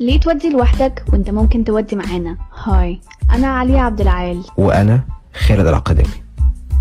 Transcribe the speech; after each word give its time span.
ليه 0.00 0.20
تودي 0.20 0.48
لوحدك 0.50 1.04
وانت 1.12 1.30
ممكن 1.30 1.64
تودي 1.64 1.96
معانا؟ 1.96 2.36
هاي 2.64 3.00
أنا 3.30 3.46
عليا 3.46 3.80
عبد 3.80 4.00
العال. 4.00 4.44
وأنا 4.56 5.00
خالد 5.34 5.66
العقدمي. 5.66 6.22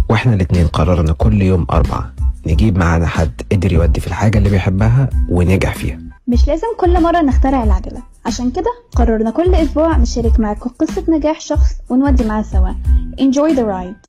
وإحنا 0.10 0.34
الاتنين 0.34 0.68
قررنا 0.68 1.14
كل 1.14 1.42
يوم 1.42 1.66
أربعة 1.72 2.14
نجيب 2.48 2.78
معانا 2.78 3.08
حد 3.08 3.42
قدر 3.52 3.74
يودي 3.74 4.00
في 4.00 4.08
الحاجة 4.08 4.38
اللي 4.38 4.50
بيحبها 4.50 5.10
ونجح 5.30 5.76
فيها. 5.76 6.00
مش 6.28 6.48
لازم 6.48 6.68
كل 6.78 7.04
مرة 7.04 7.22
نخترع 7.22 7.64
العجلة. 7.64 8.04
عشان 8.26 8.52
كده 8.52 8.72
قررنا 8.96 9.32
كل 9.32 9.56
أسبوع 9.56 9.98
نشارك 9.98 10.40
معاكم 10.40 10.70
قصة 10.70 11.04
نجاح 11.10 11.42
شخص 11.42 11.72
ونودي 11.90 12.26
معاه 12.26 12.42
سوا. 12.42 12.72
Enjoy 13.22 13.56
the 13.56 13.64
ride. 13.64 14.08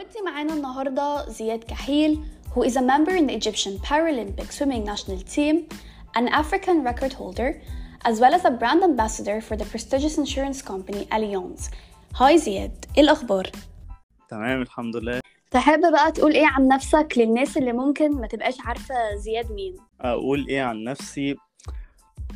ودي 0.00 0.22
معانا 0.26 0.54
النهاردة 0.54 1.28
زياد 1.28 1.64
كحيل 1.64 2.24
who 2.54 2.62
is 2.62 2.72
a 2.76 2.80
member 2.80 3.10
in 3.10 3.26
the 3.26 3.34
Egyptian 3.34 3.78
Paralympic 3.78 4.50
swimming 4.50 4.84
national 4.92 5.20
team, 5.36 5.68
an 6.18 6.26
African 6.28 6.82
record 6.88 7.12
holder, 7.12 7.50
as 8.08 8.18
well 8.20 8.34
as 8.38 8.44
a 8.44 8.50
brand 8.50 8.82
ambassador 8.82 9.40
for 9.40 9.56
the 9.56 9.66
prestigious 9.72 10.16
insurance 10.18 10.62
company 10.62 11.06
Allianz. 11.12 11.70
هاي 12.16 12.38
زياد، 12.38 12.84
إيه 12.96 13.02
الأخبار؟ 13.02 13.50
تمام 14.28 14.62
الحمد 14.62 14.96
لله 14.96 15.20
تحب 15.50 15.80
بقى 15.92 16.12
تقول 16.12 16.32
إيه 16.32 16.46
عن 16.46 16.68
نفسك 16.68 17.14
للناس 17.16 17.56
اللي 17.56 17.72
ممكن 17.72 18.12
ما 18.12 18.26
تبقاش 18.26 18.54
عارفة 18.60 18.94
زياد 19.16 19.52
مين؟ 19.52 19.76
أقول 20.00 20.46
إيه 20.48 20.62
عن 20.62 20.84
نفسي 20.84 21.36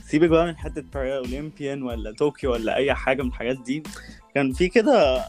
سيبك 0.06 0.28
بقى 0.28 0.46
من 0.46 0.56
حتة 0.56 0.83
بارا 0.94 1.16
اولمبيان 1.16 1.83
ولا 1.83 2.14
طوكيو 2.19 2.52
ولا 2.52 2.77
أي 2.77 2.94
حاجة 2.94 3.22
من 3.22 3.28
الحاجات 3.28 3.56
دي 3.60 3.83
كان 4.34 4.52
في 4.52 4.69
كده 4.69 5.24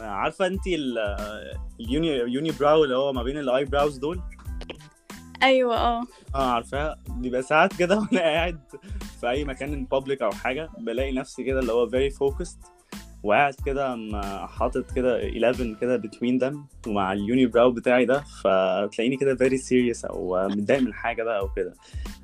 عارفة 0.00 0.46
انت 0.46 0.66
ال 1.80 2.08
uni 2.08 2.50
unibrow 2.60 2.84
اللي 2.84 2.96
هو 2.96 3.12
ما 3.12 3.22
بين 3.22 3.38
ال 3.38 3.64
eyebrows 3.64 3.98
دول؟ 3.98 4.20
أيوه 5.42 5.76
آه. 5.76 6.02
آه 6.34 6.50
عارفاها. 6.50 6.96
بيبقى 7.08 7.42
ساعات 7.42 7.76
كده 7.76 7.96
وأنا 7.98 8.20
قاعد 8.20 8.60
في 9.20 9.30
أي 9.30 9.44
مكان 9.44 9.72
in 9.72 9.84
public 9.84 10.22
أو 10.22 10.30
حاجة 10.30 10.70
بلاقي 10.78 11.12
نفسي 11.12 11.44
كده 11.44 11.60
اللي 11.60 11.72
هو 11.72 11.90
very 11.90 12.12
focused 12.12 12.66
وقاعد 13.22 13.54
كده 13.66 13.96
حاطط 14.46 14.90
كده 14.92 15.28
11 15.30 15.76
كده 15.80 16.02
between 16.02 16.40
them 16.42 16.56
ومع 16.88 17.12
ال 17.12 17.46
unibrow 17.46 17.70
بتاعي 17.70 18.04
ده 18.04 18.20
فتلاقيني 18.42 19.16
كده 19.16 19.36
very 19.48 19.52
serious 19.60 20.04
أو 20.10 20.48
متضايق 20.48 20.80
من 20.82 20.94
حاجة 20.94 21.22
بقى 21.22 21.38
أو 21.38 21.48
كده. 21.56 21.74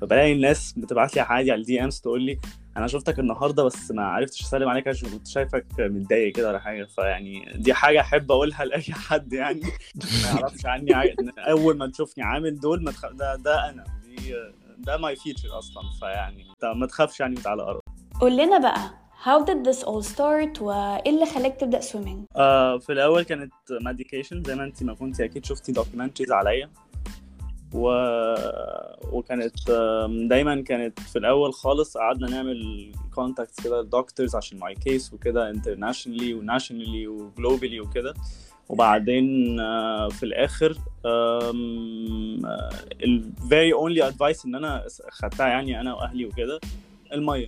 فبلاقي 0.01 0.33
الناس 0.33 0.73
بتبعت 0.77 1.15
لي 1.15 1.21
عادي 1.21 1.51
على 1.51 1.61
ال 1.61 1.83
DMs 1.83 1.99
تقول 1.99 2.21
لي 2.21 2.39
أنا 2.77 2.87
شفتك 2.87 3.19
النهارده 3.19 3.63
بس 3.63 3.91
ما 3.91 4.03
عرفتش 4.05 4.41
اسلم 4.41 4.69
عليك 4.69 4.87
عشان 4.87 5.09
كنت 5.09 5.27
شايفك 5.27 5.65
متضايق 5.79 6.33
كده 6.35 6.47
ولا 6.47 6.59
حاجة 6.59 6.83
فيعني 6.83 7.53
دي 7.55 7.73
حاجة 7.73 7.99
احب 8.01 8.31
اقولها 8.31 8.65
لاي 8.69 8.81
حد 8.81 9.33
يعني 9.33 9.61
ما 10.03 10.27
يعرفش 10.29 10.65
عني. 10.65 11.15
اول 11.37 11.77
ما 11.77 11.87
تشوفني 11.87 12.23
عامل 12.23 12.59
دول 12.59 12.83
ما 12.83 12.91
تخ... 12.91 13.05
ده 13.11 13.35
ده 13.35 13.69
أنا 13.69 13.83
دي 14.03 14.33
ده 14.77 14.97
my 14.97 15.15
feature 15.15 15.57
أصلا 15.57 15.83
فيعني 15.99 16.45
ما 16.75 16.85
تخافش 16.87 17.19
يعني 17.19 17.35
وتعالى 17.35 17.63
قرب 17.63 17.79
قول 18.21 18.37
لنا 18.37 18.57
بقى 18.57 19.03
how 19.25 19.45
did 19.45 19.65
this 19.67 19.79
all 19.85 20.15
start 20.15 20.61
وايه 20.61 21.09
اللي 21.09 21.25
خلاك 21.25 21.55
تبدأ 21.59 21.79
swimming؟ 21.81 22.25
آه 22.35 22.77
في 22.77 22.91
الأول 22.93 23.23
كانت 23.23 23.53
medication 23.71 24.43
زي 24.43 24.55
ما 24.55 24.63
انت 24.63 24.83
ما 24.83 24.93
كنت 24.93 25.21
أكيد 25.21 25.45
شفتي 25.45 25.71
documentaries 25.71 26.31
عليا 26.31 26.69
و... 27.73 27.87
وكانت 29.11 29.71
دايما 30.29 30.61
كانت 30.61 30.99
في 30.99 31.19
الأول 31.19 31.53
خالص 31.53 31.97
قعدنا 31.97 32.29
نعمل 32.29 32.91
contacts 33.15 33.63
كده 33.63 33.81
لل 33.81 33.93
doctors 33.93 34.35
عشان 34.35 34.59
my 34.59 34.75
case 34.75 35.13
وكده 35.13 35.49
internationally 35.49 36.33
و 36.33 36.40
nationally 36.40 37.07
و 37.07 37.15
globally 37.15 37.79
وكده. 37.79 38.13
وبعدين 38.69 39.59
آه، 39.59 40.09
في 40.09 40.23
الآخر 40.23 40.77
ال 43.03 43.17
very 43.17 43.73
only 43.73 44.07
advice 44.07 44.45
إن 44.45 44.55
أنا 44.55 44.83
خدتها 45.09 45.47
يعني 45.47 45.81
أنا 45.81 45.93
وأهلي 45.93 46.25
وكده 46.25 46.59
المية. 47.13 47.47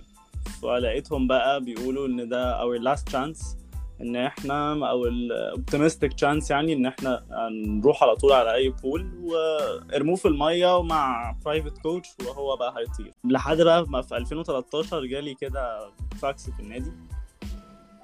فلقيتهم 0.62 1.26
بقى 1.26 1.60
بيقولوا 1.60 2.06
إن 2.06 2.28
ده 2.28 2.60
our 2.60 2.78
last 2.82 3.12
chance. 3.12 3.56
إن 4.00 4.16
إحنا 4.16 4.90
أو 4.90 5.04
ال 5.04 5.14
optimistic 5.14 6.12
chance 6.12 6.50
يعني 6.50 6.72
إن 6.72 6.86
إحنا 6.86 7.24
نروح 7.66 8.02
على 8.02 8.16
طول 8.16 8.32
على 8.32 8.54
أي 8.54 8.68
pool 8.68 9.10
وارموه 9.24 10.16
في 10.16 10.28
المية 10.28 10.76
ومع 10.76 11.36
private 11.44 11.78
coach 11.78 12.08
وهو 12.26 12.56
بقى 12.56 12.74
هيطير. 12.78 13.12
لحد 13.24 13.56
بقى 13.56 13.84
ما 13.88 14.02
في 14.02 14.16
2013 14.16 15.04
جالي 15.04 15.34
كده 15.34 15.90
فاكس 16.22 16.50
في 16.50 16.60
النادي. 16.60 16.92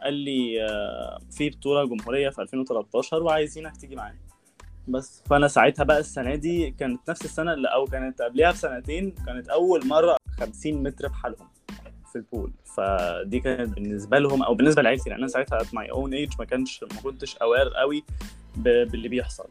قال 0.02 0.14
لي 0.14 0.62
آه، 0.64 1.18
في 1.30 1.50
بطولة 1.50 1.84
جمهورية 1.84 2.28
في 2.30 2.42
2013 2.42 3.22
وعايزينك 3.22 3.76
تيجي 3.76 3.96
معانا. 3.96 4.18
بس 4.88 5.22
فأنا 5.26 5.48
ساعتها 5.48 5.84
بقى 5.84 5.98
السنة 5.98 6.34
دي 6.34 6.70
كانت 6.70 7.10
نفس 7.10 7.24
السنة 7.24 7.52
اللي 7.52 7.68
أو 7.68 7.84
كانت 7.84 8.22
قبلها 8.22 8.50
بسنتين 8.50 9.14
كانت 9.26 9.48
أول 9.48 9.86
مرة 9.86 10.16
50 10.40 10.82
متر 10.82 11.08
بحالهم. 11.08 11.48
في 12.12 12.16
ال 12.16 12.24
pool 12.24 12.52
فدي 12.76 13.40
كانت 13.40 13.74
بالنسبة 13.74 14.18
لهم 14.18 14.42
أو 14.42 14.54
بالنسبة 14.54 14.82
لعيلتي 14.82 15.10
لأن 15.10 15.18
أنا 15.18 15.28
ساعتها 15.28 15.58
at 15.58 15.66
my 15.66 15.88
own 15.94 16.10
age 16.10 16.38
ما 16.38 16.44
كانش 16.44 16.82
ما 16.82 17.00
كنتش 17.02 17.36
aware 17.36 17.68
قوي 17.68 18.04
باللي 18.56 19.08
بيحصل. 19.08 19.44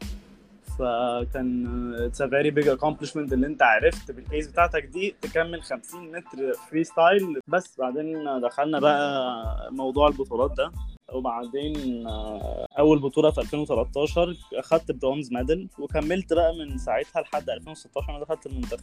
فكان 0.78 1.94
it's 1.94 2.22
a 2.22 2.28
very 2.28 2.50
big 2.50 2.70
accomplishment 2.78 3.16
اللي 3.32 3.46
أنت 3.46 3.62
عرفت 3.62 4.10
بال 4.10 4.22
pace 4.22 4.46
بتاعتك 4.46 4.84
دي 4.84 5.14
تكمل 5.22 5.62
50 5.62 6.12
متر 6.12 6.52
freestyle 6.70 7.40
بس 7.48 7.76
بعدين 7.78 8.40
دخلنا 8.40 8.80
بقى 8.80 9.68
موضوع 9.72 10.08
البطولات 10.08 10.50
ده. 10.56 10.72
وبعدين 11.12 12.04
أول 12.78 12.98
بطولة 12.98 13.30
في 13.30 13.40
2013 13.40 14.36
أخدت 14.54 14.90
bronze 14.92 15.32
medal 15.32 15.68
وكملت 15.78 16.32
بقى 16.32 16.54
من 16.54 16.78
ساعتها 16.78 17.22
لحد 17.22 17.50
2016 17.50 18.10
أنا 18.10 18.24
دخلت 18.24 18.46
المنتخب. 18.46 18.80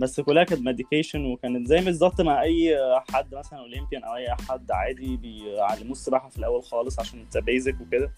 بس 0.00 0.20
كلها 0.20 0.44
كانت 0.44 0.60
medication 0.62 1.24
وكانت 1.24 1.66
زي 1.68 1.80
بالظبط 1.80 2.20
مع 2.20 2.42
أي 2.42 2.76
حد 3.12 3.34
مثلا 3.34 3.58
Olympian 3.58 4.04
أو 4.04 4.14
أي 4.16 4.34
حد 4.48 4.70
عادي 4.70 5.16
بيعلموه 5.16 5.92
السباحة 5.92 6.28
في 6.28 6.38
الأول 6.38 6.62
خالص 6.64 7.00
عشان 7.00 7.20
it's 7.20 7.36
basic 7.36 7.80
وكده. 7.80 8.10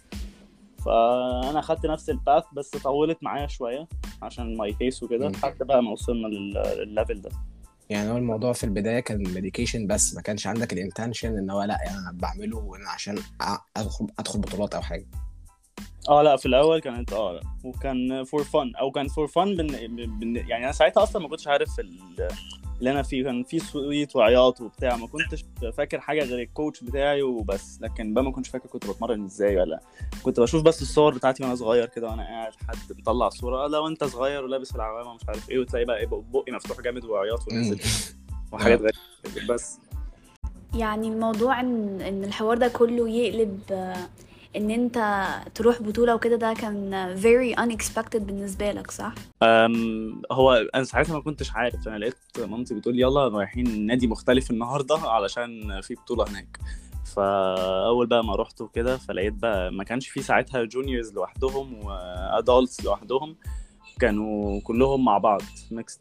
فأنا 0.84 1.58
أخدت 1.58 1.86
نفس 1.86 2.10
ال 2.10 2.17
path 2.17 2.44
بس 2.52 2.70
طولت 2.70 3.18
معايا 3.22 3.46
شوية 3.46 3.88
عشان 4.22 4.56
my 4.56 4.72
case 4.72 5.02
وكده. 5.02 5.28
لحد 5.28 5.58
بقى 5.58 5.82
ما 5.82 5.90
وصلنا 5.90 6.26
لل- 6.28 6.62
لل 6.78 6.90
level 6.90 7.20
ده. 7.20 7.30
يعني 7.90 8.10
هو 8.10 8.16
الموضوع 8.16 8.52
في 8.52 8.64
البداية 8.64 9.00
كان 9.00 9.18
medication 9.34 9.86
بس 9.86 10.14
ما 10.14 10.22
كانش 10.22 10.46
عندك 10.46 10.72
ال 10.72 10.79
intention 10.79 11.38
إن 11.38 11.50
هو 11.50 11.62
لأ 11.62 11.78
يعني 11.84 11.98
أنا 11.98 12.12
بعمله 12.12 12.70
عشان 12.94 13.16
أدخل 13.76 14.06
أدخل 14.18 14.38
بطولات 14.40 14.74
أو 14.74 14.82
حاجة. 14.82 15.06
آه 16.08 16.22
لا 16.22 16.36
في 16.36 16.46
الأول 16.46 16.78
كانت 16.80 17.12
آه 17.12 17.32
لا. 17.32 17.40
وكان 17.64 18.24
for 18.24 18.44
fun 18.44 18.72
أو 18.76 18.90
كان 18.90 19.08
for 19.08 19.26
fun 19.26 19.54
بن... 19.56 19.66
بن... 20.20 20.36
يعني 20.36 20.64
أنا 20.64 20.72
ساعتها 20.72 21.02
أصلا 21.02 21.22
ما 21.22 21.28
كنتش 21.28 21.48
عارف 21.48 21.80
ال- 21.80 22.28
اللي 22.78 22.90
أنا 22.90 23.02
فيه. 23.02 23.24
كان 23.24 23.42
في 23.42 23.58
صويت 23.58 24.16
وعياط 24.16 24.60
وبتاع 24.60 24.96
ما 24.96 25.06
كنتش 25.06 25.44
فاكر 25.76 26.00
حاجة 26.00 26.24
غير 26.24 26.38
ال 26.38 26.46
coach 26.46 26.84
بتاعي 26.84 27.22
وبس. 27.22 27.78
لكن 27.82 28.14
بقى 28.14 28.24
ما 28.24 28.32
كنتش 28.32 28.48
فاكر 28.48 28.68
كنت 28.68 28.86
بتمرن 28.90 29.24
إزاي 29.24 29.56
ولا 29.56 29.80
كنت 30.22 30.40
بشوف 30.40 30.62
بس 30.62 30.82
الصور 30.82 31.14
بتاعتي 31.14 31.42
وأنا 31.42 31.54
صغير 31.54 31.86
كده 31.86 32.08
وأنا 32.10 32.22
قاعد 32.22 32.52
حد 32.68 32.98
مطلع 32.98 33.28
صورة 33.28 33.64
آه، 33.64 33.68
لو 33.68 33.86
أنت 33.86 34.04
صغير 34.04 34.44
ولابس 34.44 34.74
العوامة 34.76 35.14
مش 35.14 35.20
عارف 35.28 35.50
إيه 35.50 35.58
وتلاقي 35.58 35.84
بقى 35.84 35.98
إيه 35.98 36.06
بقي 36.06 36.52
مفتوح 36.52 36.80
جامد 36.80 37.04
وعياط 37.04 37.48
ونازل 37.52 37.80
وحاجات 38.52 38.80
غريبة 38.80 39.54
بس. 39.54 39.78
يعني 40.74 41.08
الموضوع 41.08 41.60
إن 41.60 42.00
إن 42.00 42.24
الحوار 42.24 42.56
ده 42.58 42.68
كله 42.68 43.08
يقلب 43.08 43.60
آه، 43.70 43.96
إن 44.56 44.70
أنت 44.70 45.24
تروح 45.54 45.82
بطولة 45.82 46.14
وكده 46.14 46.36
ده 46.36 46.54
كان 46.54 47.16
very 47.22 47.56
unexpected 47.58 48.16
بالنسبة 48.16 48.72
لك 48.72 48.90
صح؟ 48.90 49.14
أم، 49.42 50.22
هو 50.32 50.52
أنا 50.74 50.84
ساعتها 50.84 51.12
ما 51.14 51.22
كنتش 51.22 51.50
عارف 51.54 51.88
أنا 51.88 51.98
لقيت 51.98 52.14
مامتي 52.38 52.74
بتقول 52.74 53.00
يلا 53.00 53.28
رايحين 53.28 53.86
نادي 53.86 54.06
مختلف 54.06 54.50
النهارده 54.50 54.96
علشان 54.98 55.80
في 55.80 55.94
بطولة 55.94 56.24
هناك. 56.30 56.58
فأول 57.16 58.06
بقى 58.06 58.24
ما 58.24 58.36
رحت 58.36 58.60
وكده 58.60 58.96
فلقيت 58.96 59.32
بقى 59.32 59.72
ما 59.72 59.84
كانش 59.84 60.08
في 60.08 60.22
ساعتها 60.22 60.64
juniors 60.64 61.12
لوحدهم 61.14 61.84
و 61.84 61.99
adults 61.99 62.84
لوحدهم 62.84 63.36
كانوا 64.00 64.60
كلهم 64.60 65.04
مع 65.04 65.18
بعض. 65.18 65.40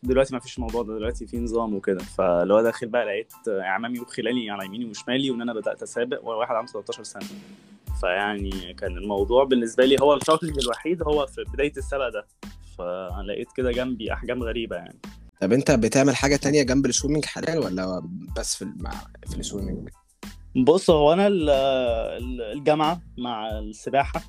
دلوقتي 0.04 0.34
ما 0.34 0.40
فيش 0.40 0.58
الموضوع 0.58 0.84
ده 0.84 0.96
دلوقتي 0.96 1.28
في 1.28 1.38
نظام 1.40 1.74
وكده. 1.76 2.00
فاللي 2.04 2.54
هو 2.54 2.62
داخل 2.62 2.88
بقى 2.88 3.06
لقيت 3.06 3.34
إعمامي 3.48 4.00
وخلاني 4.00 4.50
على 4.52 4.66
يميني 4.66 4.86
وشمالي 4.86 5.32
وإن 5.32 5.42
أنا 5.42 5.54
بدأت 5.54 5.84
أسابق 5.84 6.24
وواحد 6.26 6.56
عنده 6.56 6.72
13 6.72 7.04
سنة. 7.04 7.24
فيعني 8.02 8.74
كان 8.74 8.98
الموضوع 8.98 9.44
بالنسبة 9.44 9.86
لي 9.86 9.96
هو 10.02 10.14
ال 10.14 10.19
shocking 10.19 10.60
الوحيد 10.60 11.04
هو 11.04 11.26
في 11.26 11.44
بداية 11.54 11.74
السبق 11.78 12.10
ده. 12.10 12.28
فلقيت 12.78 13.48
كده 13.56 13.72
جنبي 13.72 14.14
أحجام 14.14 14.44
غريبة 14.44 14.76
يعني. 14.76 15.00
طب 15.42 15.54
أنت 15.54 15.72
بتعمل 15.72 16.16
حاجة 16.16 16.36
تانية 16.36 16.64
جنب 16.64 16.86
ال 16.86 16.90
swimming 16.90 17.26
حاليا 17.26 17.60
ولا 17.60 18.10
بس 18.38 18.56
في 18.56 18.66
مع 18.78 18.92
في 19.28 19.38
ال 19.38 19.43
swimming؟ 19.43 19.90
بص 20.56 20.90
هو 20.90 21.14
أنا 21.14 21.28
ال- 21.28 21.50
ال- 21.50 22.42
الجامعة 22.42 23.02
مع 23.18 23.60
السباحة 23.60 24.22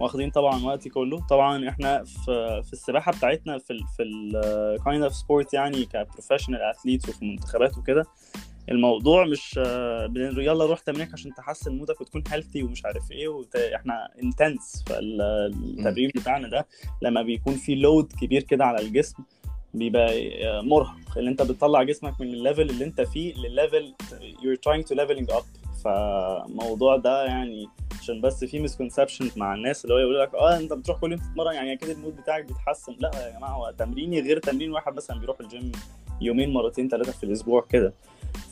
واخدين 0.00 0.30
طبعا 0.30 0.64
وقتي 0.64 0.88
كله. 0.88 1.26
طبعا 1.26 1.68
إحنا 1.68 2.04
في 2.04 2.62
في 2.64 2.72
السباحة 2.72 3.12
بتاعتنا 3.12 3.58
في 3.58 3.72
ال 3.72 3.80
في 3.96 4.02
ال 4.02 4.22
kind 4.22 5.02
of 5.02 5.14
sport 5.14 5.54
يعني 5.54 5.84
ك 5.84 5.90
professional 5.90 6.62
athlete 6.62 7.08
وفي 7.08 7.24
منتخبات 7.24 7.78
وكده. 7.78 8.04
الموضوع 8.70 9.24
مش 9.26 9.60
آه، 9.66 10.12
يلا 10.16 10.64
روح 10.66 10.80
تمرينك 10.80 11.12
عشان 11.12 11.34
تحسن 11.34 11.76
مودك 11.76 12.00
وتكون 12.00 12.22
healthy 12.28 12.62
ومش 12.62 12.84
عارف 12.84 13.10
إيه 13.12 13.28
وت... 13.28 13.56
إحنا 13.56 14.08
intense 14.22 14.84
فالتمرين 14.86 16.10
بتاعنا 16.14 16.48
ده 16.48 16.66
لما 17.02 17.22
بيكون 17.22 17.54
في 17.54 17.74
load 17.74 18.12
كبير 18.20 18.42
كده 18.42 18.64
على 18.64 18.80
الجسم 18.80 19.22
بيبقى 19.74 20.44
آه، 20.46 20.60
مرهق. 20.60 21.18
اللي 21.18 21.30
انت 21.30 21.42
بتطلع 21.42 21.82
جسمك 21.82 22.20
من 22.20 22.26
ال 22.26 22.33
level 22.33 22.70
اللي 22.70 22.84
انت 22.84 23.00
فيه 23.00 23.34
للل 23.34 23.57
level 23.57 23.94
you're 24.20 24.58
trying 24.68 24.84
to 24.86 24.96
leveling 24.96 25.34
up. 25.36 25.44
فالموضوع 25.84 26.96
ده 26.96 27.24
يعني 27.24 27.68
عشان 28.00 28.20
بس 28.20 28.44
في 28.44 28.58
misconception 28.60 29.30
مع 29.36 29.54
الناس 29.54 29.84
اللي 29.84 29.94
هو 29.94 29.98
يقول 29.98 30.20
لك 30.20 30.34
آه 30.34 30.56
انت 30.56 30.72
بتروح 30.72 30.98
كل 31.00 31.12
يوم 31.12 31.20
تتمرن 31.20 31.54
يعني 31.54 31.72
أكيد 31.72 31.88
ال 31.88 31.94
mood 31.94 32.16
بتاعك 32.16 32.44
بيتحسن. 32.44 32.96
لا 32.98 33.10
يا 33.14 33.38
جماعة 33.38 33.50
هو 33.50 33.74
تمريني 33.78 34.20
غير 34.20 34.38
تمرين 34.38 34.72
واحد 34.72 34.94
مثلا 34.96 35.18
بيروح 35.20 35.40
الجيم 35.40 35.72
يومين 36.20 36.52
مرتين 36.52 36.88
ثلاثة 36.88 37.12
في 37.12 37.24
الأسبوع 37.24 37.66
كده. 37.70 37.94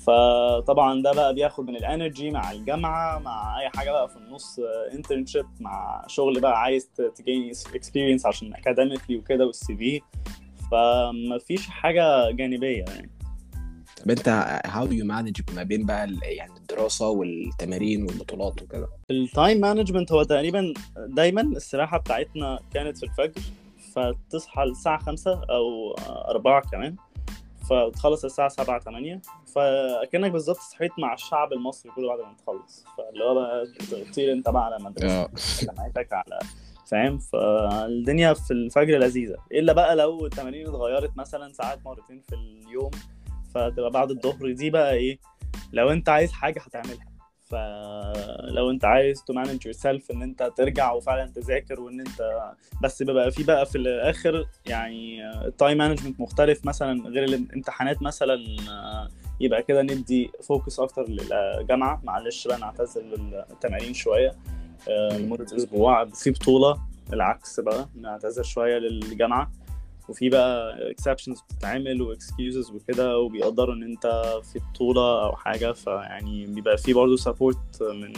فطبعا 0.07 1.03
ده 1.03 1.13
بقى 1.13 1.35
بياخد 1.35 1.67
من 1.67 1.77
ال 1.77 1.84
energy 1.84 2.31
مع 2.31 2.53
الجامعة 2.53 3.19
مع 3.19 3.61
أي 3.61 3.69
حاجة 3.69 3.91
بقى 3.91 4.09
في 4.09 4.17
النص 4.17 4.61
internship 4.93 5.47
مع 5.61 6.05
شغل 6.07 6.41
بقى 6.41 6.61
عايز 6.61 6.91
to 7.17 7.29
gain 7.29 7.53
experience 7.75 8.27
عشان 8.27 8.55
academically 8.55 9.17
وكده 9.17 9.47
وال 9.47 9.77
CV 9.77 10.01
فمفيش 10.71 11.67
حاجة 11.67 12.31
جانبية 12.31 12.85
يعني. 12.89 13.11
طب 14.03 14.11
أنت 14.11 14.61
how 14.67 14.85
do 14.91 14.93
you 14.93 15.05
manage 15.05 15.55
ما 15.55 15.63
بين 15.63 15.87
بقى 15.87 16.09
يعني 16.23 16.57
الدراسة 16.57 17.09
والتمارين 17.09 18.03
والبطولات 18.03 18.63
وكده؟ 18.63 18.89
ال 19.11 19.21
time 19.21 19.61
management 19.61 20.13
هو 20.13 20.23
تقريبا 20.23 20.75
دايما 20.97 21.41
السباحه 21.41 21.99
بتاعتنا 21.99 22.59
كانت 22.75 22.99
في 22.99 23.03
الفجر 23.03 23.43
فتصحى 23.95 24.63
الساعة 24.63 24.99
5 24.99 25.33
أو 25.51 25.95
4 26.31 26.63
كمان. 26.73 26.97
فتخلص 27.91 28.25
الساعة 28.25 28.49
7 28.49 28.81
8 28.81 29.21
فكانك 29.55 30.31
بالظبط 30.31 30.57
صحيت 30.57 30.93
مع 30.99 31.15
الشعب 31.15 31.53
المصري 31.53 31.93
كله 31.93 32.09
بعد 32.09 32.19
ما 32.19 32.35
تخلص. 32.45 32.85
فاللي 32.99 33.25
هو 33.25 33.35
بقى 33.35 33.67
تطير 34.11 34.33
انت 34.33 34.49
بقى 34.51 34.65
على 34.65 34.77
مدرسه 34.81 35.29
جامعتك 35.67 36.13
على 36.13 36.39
فاهم؟ 36.87 37.19
فالدنيا 37.19 38.33
في 38.35 38.51
الفجر 38.51 38.99
لذيذة. 38.99 39.37
إلا 39.53 39.73
بقى 39.73 39.97
لو 39.97 40.27
التمارين 40.27 40.67
اتغيرت 40.67 41.17
مثلا 41.17 41.53
ساعات 41.53 41.85
مرتين 41.85 42.21
في 42.21 42.35
اليوم 42.35 42.91
فتبقى 43.55 43.91
بعد 43.91 44.11
الظهر 44.11 44.53
دي 44.53 44.71
بقى 44.71 44.95
إيه 44.95 45.19
لو 45.73 45.91
أنت 45.91 46.09
عايز 46.09 46.33
حاجة 46.33 46.61
هتعملها. 46.61 47.12
فلو 47.53 48.71
انت 48.71 48.85
عايز 48.85 49.25
to 49.25 49.33
manage 49.33 49.67
yourself 49.67 50.11
ان 50.11 50.23
انت 50.23 50.51
ترجع 50.57 50.93
وفعلا 50.93 51.31
تذاكر 51.35 51.81
وان 51.81 52.01
انت 52.01 52.51
بس 52.83 53.03
بيبقى 53.03 53.31
في 53.31 53.43
بقى 53.43 53.67
في 53.67 53.79
الآخر 53.79 54.47
يعني 54.67 55.31
ال 55.47 55.53
time 55.53 55.79
management 55.79 56.21
مختلف 56.21 56.67
مثلا 56.67 57.09
غير 57.09 57.25
الامتحانات 57.25 58.03
مثلا 58.03 58.35
آه، 58.71 59.09
يبقى 59.41 59.63
كده 59.63 59.83
ندي 59.83 60.31
focus 60.43 60.81
أكتر 60.81 61.05
للجامعة. 61.09 62.01
معلش 62.05 62.47
بقى 62.49 62.59
نعتزل 62.59 63.33
التمارين 63.51 63.95
شوية 63.95 64.33
آه، 64.89 65.19
لمدة 65.19 65.57
أسبوع. 65.57 66.05
في 66.05 66.31
بطولة 66.31 66.79
العكس 67.13 67.61
بقى 67.61 67.89
نعتزل 68.01 68.43
شوية 68.43 68.79
للجامعة. 68.79 69.51
وفي 70.13 70.29
بقى 70.29 70.77
exceptions 70.91 71.41
بتتعمل 71.41 72.03
و 72.03 72.11
excuses 72.11 72.71
وكده 72.71 73.19
وبيقدروا 73.19 73.75
إن 73.75 73.83
أنت 73.83 74.07
في 74.53 74.59
بطولة 74.59 75.25
أو 75.25 75.37
حاجة 75.37 75.73
فيعني 75.73 76.47
بيبقى 76.47 76.79
في 76.79 76.93
برضه 76.93 77.17
support 77.17 77.83
من 77.83 78.13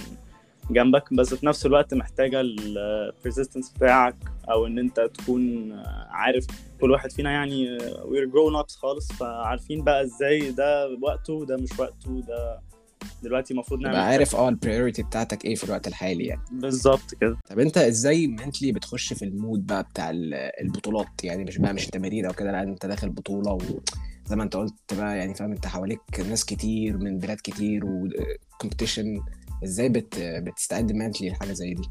جنبك. 0.70 1.14
بس 1.14 1.34
في 1.34 1.46
نفس 1.46 1.66
الوقت 1.66 1.94
محتاجة 1.94 2.40
ال 2.40 2.51
persistence 2.51 3.72
بتاعك 3.72 4.16
أو 4.50 4.66
إن 4.66 4.78
أنت 4.78 5.00
تكون 5.00 5.72
عارف 6.08 6.46
كل 6.80 6.90
واحد 6.90 7.12
فينا 7.12 7.30
يعني 7.30 7.78
we're 8.04 8.24
grown 8.24 8.56
ups 8.56 8.76
خالص 8.76 9.12
فعارفين 9.12 9.84
بقى 9.84 10.02
إزاي 10.02 10.50
ده 10.50 10.96
وقته 11.02 11.32
وده 11.32 11.56
مش 11.56 11.78
وقته 11.78 12.20
ده 12.28 12.60
دلوقتي 13.22 13.52
المفروض 13.54 13.80
نعمل 13.80 13.94
تبقى 13.94 14.06
عارف 14.06 14.36
آه 14.36 14.48
ال 14.48 14.54
priority 14.54 15.02
بتاعتك 15.02 15.44
إيه 15.44 15.54
في 15.54 15.64
الوقت 15.64 15.86
الحالي 15.88 16.24
يعني. 16.24 16.40
بالظبط 16.52 17.14
كده. 17.20 17.36
طب 17.50 17.58
انت 17.58 17.78
إزاي 17.78 18.26
mentally 18.26 18.72
بتخش 18.72 19.12
في 19.12 19.24
ال 19.24 19.32
mood 19.32 19.66
بقى 19.66 19.82
بتاع 19.82 20.10
ال- 20.10 20.34
البطولات؟ 20.34 21.24
يعني 21.24 21.44
مش 21.44 21.58
بقى 21.58 21.74
مش 21.74 21.84
التمارين 21.86 22.26
أو 22.26 22.32
كده 22.32 22.52
لا 22.52 22.62
انت 22.62 22.86
داخل 22.86 23.10
بطولة 23.10 23.52
وزي 23.52 24.36
ما 24.36 24.42
انت 24.42 24.56
قلت 24.56 24.94
بقى 24.94 25.18
يعني 25.18 25.34
فاهم 25.34 25.52
انت 25.52 25.66
حواليك 25.66 26.00
ناس 26.28 26.44
كتير 26.44 26.96
من 26.98 27.18
بلاد 27.18 27.36
كتير 27.44 27.82
و 27.84 27.95
competition 27.95 29.20
إزاي 29.64 29.88
بت 29.88 30.18
بتستعد 30.18 30.92
mentally 30.92 31.28
لحاجة 31.30 31.52
زي 31.52 31.74
دي؟ 31.74 31.82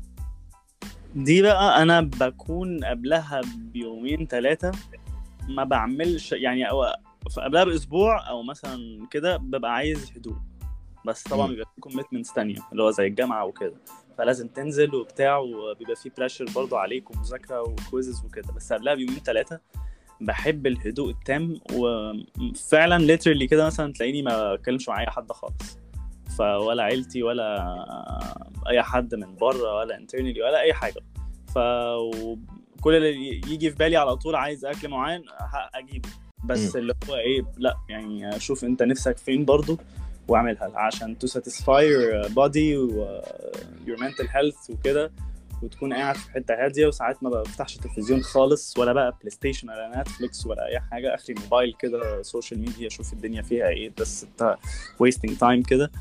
دي 1.16 1.42
بقى 1.42 1.82
أنا 1.82 2.02
بكون 2.02 2.84
قبلها 2.86 3.42
بيومين 3.58 4.28
ثلاثة 4.28 4.72
ما 5.50 5.64
بعملش 5.64 6.32
يعني 6.32 6.66
قبلها 7.38 7.64
بأسبوع 7.64 8.30
أو 8.30 8.44
مثلا 8.44 9.08
كده 9.12 9.38
ببقى 9.38 9.74
عايز 9.74 10.12
هدوء. 10.16 10.36
بس 11.06 11.24
طبعا. 11.24 11.48
بيبقى 11.48 11.66
في 11.76 11.82
commitments 11.82 12.34
تانية 12.34 12.58
اللي 12.72 12.84
هو 12.84 12.92
زي 12.92 13.08
الجامعة 13.08 13.46
وكده. 13.46 13.74
فلازم 14.18 14.48
تنزل 14.48 14.96
وبتاع 14.96 15.38
وبيبقى 15.38 15.96
في 15.96 16.12
pressure 16.18 16.46
برضه 16.56 16.80
عليك 16.80 17.12
ومذاكرة 17.12 17.62
و 17.62 17.70
quizzes 17.70 18.26
وكده. 18.26 18.54
بس 18.54 18.74
قبلها 18.74 18.94
بيومين 18.96 19.20
ثلاثة 19.20 19.60
بحب 20.22 20.68
الهدوء 20.68 21.10
التام 21.10 21.60
وفعلا 21.74 23.04
literally 23.04 23.48
كده 23.48 23.66
مثلا 23.66 23.94
تلاقيني 23.94 24.22
ما 24.22 24.56
بتكلمش 24.56 24.90
مع 24.90 25.02
أي 25.02 25.08
حد 25.08 25.32
خالص. 25.32 25.80
فولا 26.38 26.84
عيلتي 26.84 27.24
ولا 27.24 27.76
أي 28.68 28.84
حد 28.84 29.16
من 29.16 29.36
بره 29.36 29.76
ولا 29.76 29.98
internally 29.98 30.42
ولا 30.42 30.62
أي 30.62 30.74
حاجة. 30.74 31.02
ف 31.48 31.58
كل 32.82 32.96
اللي 32.96 33.36
يجي 33.36 33.72
في 33.72 33.76
بالي 33.78 33.98
على 33.98 34.16
طول 34.16 34.36
عايز 34.36 34.66
أكل 34.66 34.90
معين 34.90 35.24
أجيبه. 35.74 36.10
بس. 36.46 36.76
اللي 36.76 36.94
هو 37.10 37.16
إيه 37.16 37.46
لأ 37.58 37.78
يعني 37.90 38.40
شوف 38.40 38.64
أنت 38.64 38.84
نفسك 38.84 39.18
فين 39.18 39.46
برضو. 39.46 39.78
واعملها 40.28 40.72
عشان 40.76 41.16
to 41.26 41.28
satisfy 41.30 41.82
your 41.82 42.30
body 42.30 42.76
و 42.78 43.22
your 43.88 43.98
mental 44.00 44.28
health 44.28 44.70
وكده 44.70 45.12
وتكون 45.64 45.94
قاعد 45.94 46.16
في 46.16 46.32
حتة 46.32 46.54
هادية 46.66 46.88
وساعات 46.88 47.24
ما 47.24 47.30
بفتحش 47.30 47.76
التلفزيون 47.76 48.22
خالص 48.22 48.78
ولا 48.78 48.94
بقى 48.94 49.16
بلاي 49.20 49.30
ستيشن 49.30 49.70
ولا 49.70 50.02
نتفليكس 50.02 50.46
ولا 50.46 50.66
أي 50.68 50.80
حاجة 50.80 51.16
أخري 51.16 51.36
موبايل 51.44 51.76
كده 51.80 52.22
social 52.22 52.60
media 52.60 52.88
أشوف 52.88 53.14
الدنيا 53.14 53.42
فيها 53.42 53.68
إيه 53.68 53.92
بس 54.00 54.24
انت 54.24 54.58
wasting 55.04 55.32
time 55.32 55.68
كده 55.70 55.92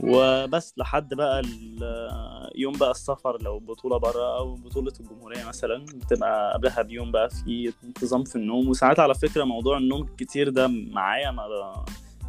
وبس 0.00 0.74
لحد 0.76 1.14
بقى 1.14 1.40
ال- 1.40 2.50
يوم 2.54 2.72
بقى 2.78 2.90
السفر 2.90 3.42
لو 3.42 3.58
بطولة 3.58 3.96
بره 3.96 4.38
أو 4.38 4.54
بطولة 4.54 4.92
الجمهورية 5.00 5.44
مثلا 5.44 5.84
بتبقى 5.94 6.52
قبلها 6.54 6.82
بيوم 6.82 7.10
بقى 7.12 7.30
في 7.30 7.72
انتظام 7.84 8.24
في 8.24 8.36
النوم 8.36 8.68
وساعات 8.68 9.00
على 9.00 9.14
فكرة 9.14 9.44
موضوع 9.44 9.78
النوم 9.78 10.02
الكتير 10.02 10.48
ده 10.48 10.66
معايا 10.68 11.30
ما. 11.30 11.44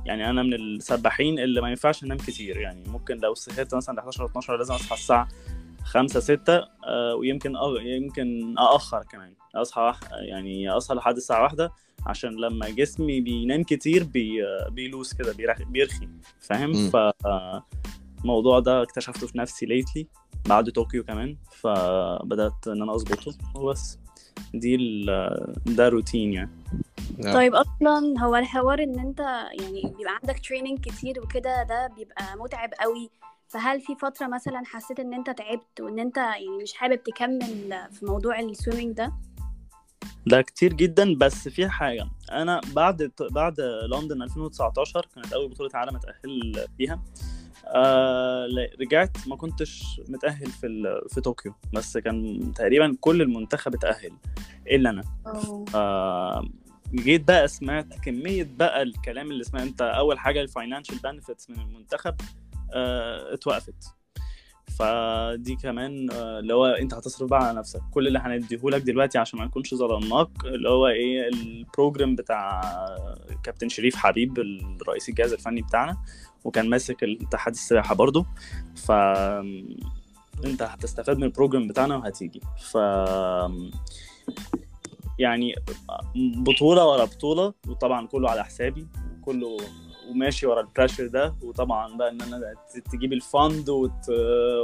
يعني 0.09 0.29
أنا 0.29 0.43
من 0.43 0.53
السباحين 0.53 1.39
اللي 1.39 1.61
ما 1.61 1.69
ينفعش 1.69 2.03
أنام 2.03 2.17
كتير. 2.17 2.57
يعني 2.57 2.83
ممكن 2.87 3.17
لو 3.17 3.35
سهرت 3.35 3.75
مثلا 3.75 3.99
11 3.99 4.25
12 4.25 4.57
لازم 4.57 4.73
أصحى 4.73 4.95
الساعة 4.95 5.27
5 5.83 6.19
6 6.19 6.53
آه، 6.53 7.15
ويمكن 7.15 7.55
أغ... 7.55 7.81
يمكن 7.81 8.55
أأخر 8.57 9.03
كمان. 9.11 9.33
أصحى 9.55 9.81
وح... 9.81 9.99
يعني 10.11 10.69
أصحى 10.69 10.95
لحد 10.95 11.15
الساعة 11.15 11.43
واحدة 11.43 11.71
عشان 12.05 12.35
لما 12.35 12.69
جسمي 12.69 13.21
بينام 13.21 13.63
كتير 13.63 14.03
بي... 14.03 14.41
بي 14.71 14.83
loose 14.83 15.13
كده 15.13 15.33
بيرخ... 15.33 15.61
بيرخي. 15.61 16.07
فاهم. 16.39 16.89
ف 16.89 16.97
الموضوع 18.21 18.59
ده 18.59 18.81
اكتشفته 18.83 19.27
في 19.27 19.37
نفسي 19.37 19.65
lately 19.65 20.07
بعد 20.45 20.69
طوكيو 20.69 21.03
كمان. 21.03 21.37
فبدأت 21.51 22.67
إن 22.67 22.81
أنا 22.81 22.95
أظبطه. 22.95 23.33
وبس. 23.55 23.99
دي 24.53 24.75
ال- 24.75 25.53
ده 25.65 25.89
روتين 25.89 26.33
يعني. 26.33 26.51
آه. 27.25 27.33
طيب 27.33 27.55
أصلا 27.55 28.13
هو 28.19 28.35
الحوار 28.35 28.83
إن 28.83 28.99
أنت 28.99 29.19
يعني 29.59 29.81
بيبقى 29.97 30.19
عندك 30.21 30.39
training 30.47 30.79
كتير 30.79 31.19
وكده 31.19 31.63
ده 31.63 31.87
بيبقى 31.87 32.23
متعب 32.37 32.69
قوي. 32.79 33.09
فهل 33.47 33.81
في 33.81 33.95
فترة 33.95 34.27
مثلا 34.27 34.61
حسيت 34.65 34.99
إن 34.99 35.13
أنت 35.13 35.29
تعبت 35.29 35.81
وإن 35.81 35.99
أنت 35.99 36.17
يعني 36.17 36.57
مش 36.61 36.73
حابب 36.73 37.03
تكمل 37.03 37.87
في 37.91 38.05
موضوع 38.05 38.39
ال 38.39 38.45
swimming 38.45 38.95
ده؟ 38.95 39.13
ده 40.27 40.41
كتير 40.41 40.73
جدا 40.73 41.15
بس 41.17 41.47
في 41.49 41.69
حاجة. 41.69 42.07
أنا 42.31 42.61
بعد 42.75 43.11
بعد 43.31 43.61
لندن 43.91 44.21
2019 44.21 45.07
كانت 45.15 45.33
أول 45.33 45.49
بطولة 45.49 45.69
عالم 45.73 45.95
اتأهل 45.95 46.67
فيها. 46.77 46.99
آه 47.67 48.47
رجعت 48.81 49.17
ما 49.27 49.35
كنتش 49.35 50.01
متأهل 50.09 50.45
في 50.47 50.99
في 51.09 51.21
طوكيو. 51.21 51.53
بس 51.73 51.97
كان 51.97 52.51
تقريبا 52.55 52.97
كل 53.01 53.21
المنتخب 53.21 53.75
اتأهل 53.75 54.11
إلا 54.67 54.89
أنا. 54.89 55.03
آه، 55.75 56.49
جيت 56.95 57.27
بقى 57.27 57.47
سمعت 57.47 57.85
كمية 58.03 58.49
بقى 58.57 58.81
الكلام 58.81 59.31
اللي 59.31 59.43
سمعت 59.43 59.63
انت 59.63 59.81
أول 59.81 60.19
حاجة 60.19 60.41
ال 60.41 60.47
financial 60.47 60.97
benefits 61.03 61.49
من 61.49 61.59
المنتخب 61.59 62.15
آه، 62.73 63.33
اتوقفت. 63.33 63.75
فدي 64.79 65.55
كمان 65.55 66.09
آه، 66.11 66.39
اللي 66.39 66.53
هو 66.53 66.65
انت 66.65 66.93
هتصرف 66.93 67.29
بقى 67.29 67.47
على 67.47 67.57
نفسك. 67.59 67.81
كل 67.91 68.07
اللي 68.07 68.19
هنديهولك 68.19 68.81
دلوقتي 68.81 69.17
عشان 69.17 69.39
ما 69.39 69.45
نكونش 69.45 69.73
ظلمناك 69.75 70.29
اللي 70.45 70.69
هو 70.69 70.87
إيه 70.87 71.27
ال 71.27 71.38
program 71.38 72.15
بتاع 72.15 72.61
كابتن 73.43 73.69
شريف 73.69 73.95
حبيب 73.95 74.39
الرئيس 74.39 75.09
الجهاز 75.09 75.33
الفني 75.33 75.61
بتاعنا 75.61 75.97
وكان 76.43 76.69
ماسك 76.69 77.03
الاتحاد 77.03 77.53
السباحة 77.53 77.95
برضو 77.95 78.25
ف 78.75 78.91
انت 80.45 80.61
هتستفاد 80.61 81.17
من 81.17 81.23
ال 81.23 81.29
program 81.29 81.67
بتاعنا 81.67 81.95
وهتيجي. 81.95 82.41
ف 82.71 82.77
يعني 85.19 85.55
بطولة 86.15 86.87
ورا 86.87 87.05
بطولة 87.05 87.53
وطبعا 87.67 88.07
كله 88.07 88.29
على 88.29 88.43
حسابي 88.45 88.87
وكله 89.21 89.57
وماشي 90.09 90.47
ورا 90.47 90.61
ال 90.61 90.66
pressure 90.66 91.07
ده 91.07 91.35
وطبعا 91.43 91.97
بقى 91.97 92.09
إن 92.09 92.21
أنا 92.21 92.53
تجيب 92.91 93.13
ال 93.13 93.24
fund 93.24 93.69
وت... 93.69 94.09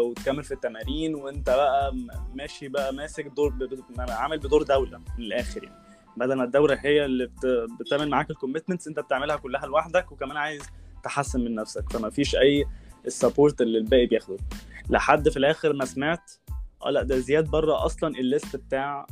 وتكمل 0.06 0.44
في 0.44 0.54
التمارين 0.54 1.16
وأنت 1.16 1.50
بقى 1.50 1.96
ماشي 2.36 2.68
بقى 2.68 2.94
ماسك 2.94 3.26
دور 3.28 3.50
ب... 3.50 3.80
عامل 4.10 4.38
بدور 4.40 4.64
دولة 4.64 4.98
من 4.98 5.26
الآخر 5.26 5.64
يعني. 5.64 5.76
بدل 6.18 6.34
ما 6.34 6.44
الدولة 6.44 6.76
هي 6.82 7.06
اللي 7.06 7.26
بت... 7.26 7.46
بتعمل 7.80 8.10
معاك 8.10 8.30
ال 8.30 8.34
commitments 8.34 8.88
أنت 8.88 9.00
بتعملها 9.00 9.36
كلها 9.36 9.66
لوحدك 9.66 10.12
وكمان 10.12 10.38
عايز 10.38 10.62
تحسن 11.04 11.40
من 11.42 11.56
نفسك. 11.56 11.90
فما 11.92 12.10
فيش 12.10 12.36
أي 12.36 12.66
ال 13.06 13.13
support 13.13 13.62
اللي 13.62 13.78
الباقي 13.78 14.06
بياخده. 14.06 14.38
لحد 14.90 15.30
في 15.30 15.38
الآخر 15.38 15.74
ما 15.74 15.86
سمعت 15.86 16.32
آه 16.84 16.90
لا 16.90 17.04
ده 17.04 17.18
زياد 17.18 17.50
بره 17.50 17.86
أصلا 17.86 18.16
ال 18.20 18.27
list 18.27 18.56
بتاع 18.56 19.06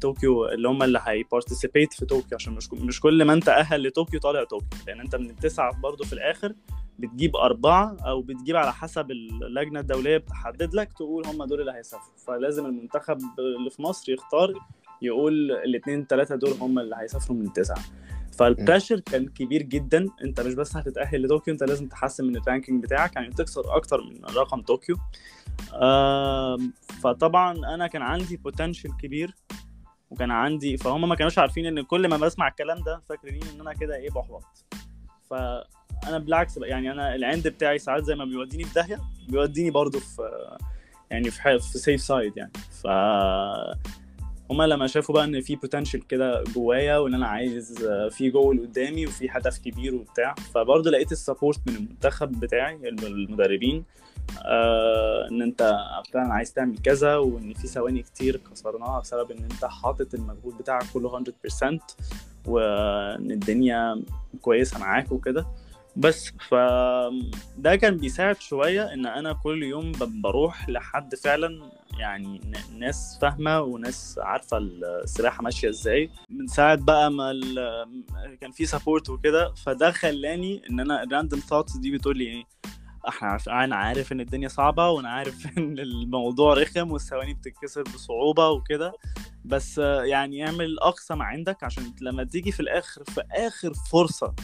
طوكيو 0.00 0.48
اللي 0.48 0.68
هم 0.68 0.82
اللي 0.82 1.00
هي 1.04 1.18
participate 1.18 1.92
في 1.92 2.06
طوكيو 2.06 2.38
عشان 2.38 2.52
مش 2.52 2.72
مش 2.72 3.00
كل 3.00 3.24
ما 3.24 3.32
أنت 3.32 3.48
أهل 3.48 3.86
لطوكيو 3.88 4.20
طالع 4.20 4.44
طوكيو. 4.44 4.68
لأن 4.86 5.00
أنت 5.00 5.16
من 5.16 5.30
التسعة 5.30 5.80
برضه 5.80 6.04
في 6.04 6.12
الآخر 6.12 6.54
بتجيب 6.98 7.36
أربعة 7.36 7.96
أو 8.06 8.22
بتجيب 8.22 8.56
على 8.56 8.72
حسب 8.72 9.10
اللجنة 9.10 9.80
الدولية 9.80 10.16
بتحدد 10.16 10.74
لك 10.74 10.92
تقول 10.92 11.26
هم 11.26 11.44
دول 11.44 11.60
اللي 11.60 11.72
هيسافروا. 11.72 12.16
فلازم 12.26 12.66
المنتخب 12.66 13.18
اللي 13.38 13.70
في 13.70 13.82
مصر 13.82 14.12
يختار 14.12 14.52
يقول 15.02 15.52
الاثنين 15.52 16.06
ثلاثة 16.06 16.36
دول 16.36 16.50
هم 16.60 16.78
اللي 16.78 16.96
هيسافروا 16.98 17.36
من 17.36 17.46
التسعة. 17.46 17.82
فال 18.32 18.46
pressure 18.46 19.00
كان 19.00 19.28
كبير 19.28 19.62
جدا. 19.62 20.06
أنت 20.24 20.40
مش 20.40 20.54
بس 20.54 20.76
هتتأهل 20.76 21.22
لطوكيو 21.22 21.54
أنت 21.54 21.62
لازم 21.62 21.88
تحسن 21.88 22.24
من 22.24 22.36
ال 22.36 22.42
ranking 22.42 22.82
بتاعك 22.82 23.16
يعني 23.16 23.30
تكسر 23.30 23.76
أكتر 23.76 24.00
من 24.02 24.24
رقم 24.24 24.62
طوكيو. 24.62 24.96
فطبعا 27.02 27.74
أنا 27.74 27.86
كان 27.86 28.02
عندي 28.02 28.36
potential 28.36 28.96
كبير 28.96 29.34
وكان 30.10 30.30
عندي 30.30 30.76
فهم 30.76 31.08
ما 31.08 31.14
كانوش 31.14 31.38
عارفين 31.38 31.66
إن 31.66 31.82
كل 31.82 32.08
ما 32.08 32.16
بسمع 32.16 32.48
الكلام 32.48 32.82
ده 32.82 33.02
فاكرين 33.08 33.42
إن 33.54 33.60
أنا 33.60 33.72
كده 33.72 33.96
إيه 33.96 34.10
بحبط. 34.10 34.44
فأنا 35.30 36.18
بالعكس 36.18 36.56
يعني 36.56 36.92
أنا 36.92 37.14
العند 37.14 37.48
بتاعي 37.48 37.78
ساعات 37.78 38.04
زي 38.04 38.14
ما 38.14 38.24
بيوديني 38.24 38.64
في 38.64 38.74
داهية 38.74 39.00
بيوديني 39.28 39.70
برضه 39.70 40.00
في 40.00 40.48
يعني 41.10 41.30
في 41.30 41.58
في 41.58 41.78
safe 41.78 42.00
side 42.00 42.36
يعني. 42.36 42.52
ف 42.82 42.86
هما 44.52 44.66
لما 44.66 44.86
شافوا 44.86 45.14
بقى 45.14 45.24
إن 45.24 45.40
في 45.40 45.56
potential 45.56 46.06
كده 46.06 46.44
جوايا 46.54 46.98
وإن 46.98 47.14
أنا 47.14 47.26
عايز 47.26 47.88
في 48.10 48.30
جول 48.30 48.60
قدامي 48.60 49.06
وفي 49.06 49.28
هدف 49.30 49.58
كبير 49.58 49.94
وبتاع 49.94 50.34
فبرضه 50.54 50.90
لقيت 50.90 51.12
ال 51.12 51.18
support 51.18 51.60
من 51.66 51.74
المنتخب 51.76 52.40
بتاعي 52.40 52.88
المدربين 52.88 53.84
آه 54.44 55.28
إن 55.30 55.42
أنت 55.42 55.74
فعلا 56.12 56.32
عايز 56.34 56.52
تعمل 56.52 56.78
كذا 56.78 57.16
وإن 57.16 57.52
في 57.54 57.66
ثواني 57.66 58.02
كتير 58.02 58.36
كسرناها 58.52 59.00
بسبب 59.00 59.30
إن 59.30 59.42
أنت 59.52 59.64
حاطط 59.64 60.14
المجهود 60.14 60.58
بتاعك 60.58 60.84
كله 60.94 61.24
100% 61.24 61.78
وإن 62.46 63.30
الدنيا 63.30 64.02
كويسة 64.40 64.78
معاك 64.78 65.12
وكده. 65.12 65.46
بس 65.96 66.32
فده 66.48 67.76
كان 67.76 67.96
بيساعد 67.96 68.40
شوية 68.40 68.92
إن 68.92 69.06
أنا 69.06 69.32
كل 69.32 69.62
يوم 69.62 69.92
بروح 70.22 70.68
لحد 70.68 71.14
فعلا 71.14 71.70
يعني 71.98 72.40
ناس 72.78 73.18
فاهمة 73.20 73.60
وناس 73.60 74.18
عارفة 74.22 74.58
السباحة 74.58 75.42
ماشية 75.42 75.68
إزاي. 75.68 76.10
من 76.30 76.46
ساعة 76.46 76.74
بقى 76.74 77.10
ما 77.10 77.32
كان 78.40 78.50
في 78.50 78.66
support 78.66 79.10
وكده 79.10 79.54
فده 79.54 79.90
خلاني 79.90 80.62
إن 80.70 80.80
أنا 80.80 81.02
ال 81.02 81.07
random 81.07 81.40
thoughts 81.40 81.76
دي 81.76 81.90
بتقول 81.90 82.18
لي 82.18 82.24
إيه 82.24 82.44
إحنا 83.08 83.28
عارف 83.28 83.48
أنا 83.48 83.76
عارف 83.76 84.12
إن 84.12 84.20
الدنيا 84.20 84.48
صعبة 84.48 84.88
وأنا 84.90 85.08
عارف 85.08 85.46
إن 85.58 85.78
الموضوع 85.78 86.54
رخم 86.54 86.92
والثواني 86.92 87.34
بتتكسر 87.34 87.82
بصعوبة 87.82 88.48
وكده. 88.48 88.92
بس 89.44 89.78
يعني 89.78 90.46
اعمل 90.46 90.64
أقصى 90.64 91.14
ما 91.14 91.24
عندك 91.24 91.64
عشان 91.64 91.92
لما 92.00 92.24
تيجي 92.24 92.52
في 92.52 92.60
الآخر 92.60 93.04
في 93.04 93.22
آخر 93.32 93.72
فرصة 93.92 94.34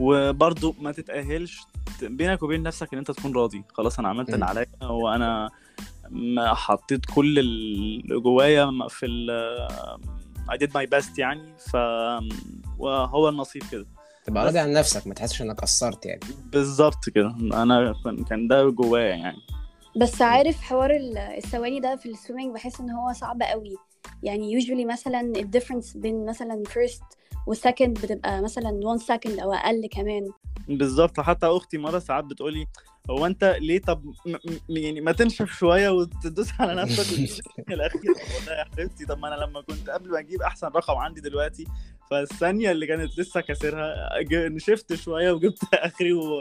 وبرضه 0.00 0.74
ما 0.80 0.92
تتأهلش 0.92 1.60
بينك 2.02 2.42
وبين 2.42 2.62
نفسك 2.62 2.92
إن 2.92 2.98
أنت 2.98 3.10
تكون 3.10 3.36
راضي. 3.36 3.64
خلاص 3.72 3.98
أنا 3.98 4.08
عملت 4.08 4.34
اللي 4.34 4.44
عليا 4.44 4.66
وأنا 4.82 5.50
ما 6.10 6.54
حطيت 6.54 7.00
كل 7.14 7.38
اللي 7.38 8.20
جوايا 8.20 8.70
في 8.88 9.06
ال 9.06 9.30
I 10.50 10.56
did 10.56 10.70
my 10.70 10.98
best 10.98 11.18
يعني. 11.18 11.54
ف 11.58 11.76
وهو 12.78 13.28
النصيب 13.28 13.62
كده. 13.72 13.86
تبقى 14.24 14.44
راضي 14.44 14.58
عن 14.58 14.72
نفسك 14.72 15.06
ما 15.06 15.14
تحسش 15.14 15.42
إنك 15.42 15.60
قصرت 15.60 16.06
يعني. 16.06 16.20
بالظبط 16.52 17.08
كده. 17.08 17.36
أنا 17.52 17.94
كان 18.28 18.48
ده 18.48 18.70
جوايا 18.70 19.14
يعني. 19.16 19.38
بس 19.96 20.22
عارف 20.22 20.60
حوار 20.60 20.90
الثواني 21.36 21.80
ده 21.80 21.96
في 21.96 22.08
السويمنج 22.08 22.54
بحس 22.54 22.80
إن 22.80 22.90
هو 22.90 23.12
صعب 23.12 23.42
قوي. 23.42 23.76
يعني 24.22 24.60
usually 24.60 24.92
مثلا 24.92 25.20
الديفرنس 25.20 25.96
بين 25.96 26.26
مثلا 26.26 26.62
first 26.68 27.16
و 27.46 27.53
second 27.53 27.98
بتبقى 28.00 28.42
مثلا 28.42 28.70
1 28.84 28.98
second 29.00 29.38
أو 29.38 29.52
أقل 29.52 29.86
كمان. 29.92 30.30
بالظبط. 30.68 31.20
حتى 31.20 31.46
أختي 31.46 31.78
مرة 31.78 31.98
ساعات 31.98 32.24
بتقولي 32.24 32.66
هو 33.10 33.26
أنت 33.26 33.56
ليه؟ 33.60 33.78
طب 33.80 34.04
م- 34.06 34.12
م- 34.68 34.76
يعني 34.76 35.00
ما 35.00 35.12
تنشف 35.12 35.50
شوية 35.52 35.88
وتدوس 35.88 36.48
على 36.60 36.74
نفسك 36.82 37.18
الأخير. 37.70 38.00
والله 38.36 38.52
يا 38.58 38.64
حبيبتي 38.64 39.06
طب 39.06 39.18
ما 39.18 39.28
أنا 39.34 39.44
لما 39.44 39.60
كنت 39.60 39.90
قبل 39.90 40.10
ما 40.10 40.18
أجيب 40.18 40.42
أحسن 40.42 40.66
رقم 40.66 40.94
عندي 40.94 41.20
دلوقتي 41.20 41.64
فالثانية 42.10 42.70
اللي 42.70 42.86
كانت 42.86 43.18
لسه 43.18 43.40
كاسرها 43.40 43.94
نشفت 44.32 44.94
شوية 44.94 45.32
وجبت 45.32 45.58
آخري 45.74 46.12
و 46.12 46.40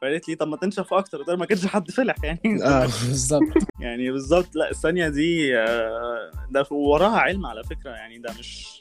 فقالت 0.00 0.28
لي 0.28 0.34
طب 0.34 0.48
ما 0.48 0.56
تنشف 0.56 0.94
أكتر. 0.94 1.36
ما 1.36 1.46
كانش 1.46 1.66
حد 1.66 1.90
فلح 1.90 2.16
يعني. 2.24 2.64
آه 2.64 2.80
بالظبط. 2.82 3.42
يعني 3.80 4.10
بالظبط 4.10 4.56
لا 4.56 4.70
الثانية 4.70 5.08
دي 5.08 5.52
ده 6.50 6.66
وراها 6.70 7.18
علم 7.18 7.46
على 7.46 7.64
فكرة 7.64 7.90
يعني 7.90 8.18
ده 8.18 8.34
مش 8.38 8.80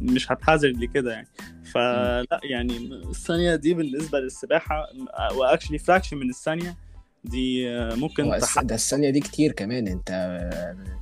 مش 0.00 0.32
هتحذر 0.32 0.86
كده 0.94 1.12
يعني. 1.12 1.28
فلا 1.72 2.40
يعني 2.42 2.76
الثانية 3.10 3.54
دي 3.54 3.74
بالنسبة 3.74 4.20
للسباحة 4.20 4.86
actually 5.34 5.78
fraction 5.78 6.16
من 6.16 6.30
الثانية. 6.30 6.76
دي 7.24 7.66
ممكن 7.94 8.38
تحقق. 8.40 8.62
ده 8.64 8.74
الثانية 8.74 9.10
دي 9.10 9.20
كتير 9.20 9.52
كمان. 9.52 9.88
انت 9.88 10.40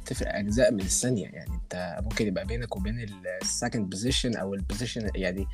تفرق 0.06 0.34
أجزاء 0.34 0.72
من 0.72 0.80
الثانية. 0.80 1.26
يعني 1.26 1.50
انت 1.54 1.98
ممكن 2.02 2.26
يبقى 2.26 2.44
بينك 2.46 2.76
وبين 2.76 3.06
ال 3.42 3.49
second 3.49 3.90
position 3.90 4.37
أو 4.37 4.54
ال 4.54 4.60
position 4.60 5.08
يعني 5.14 5.46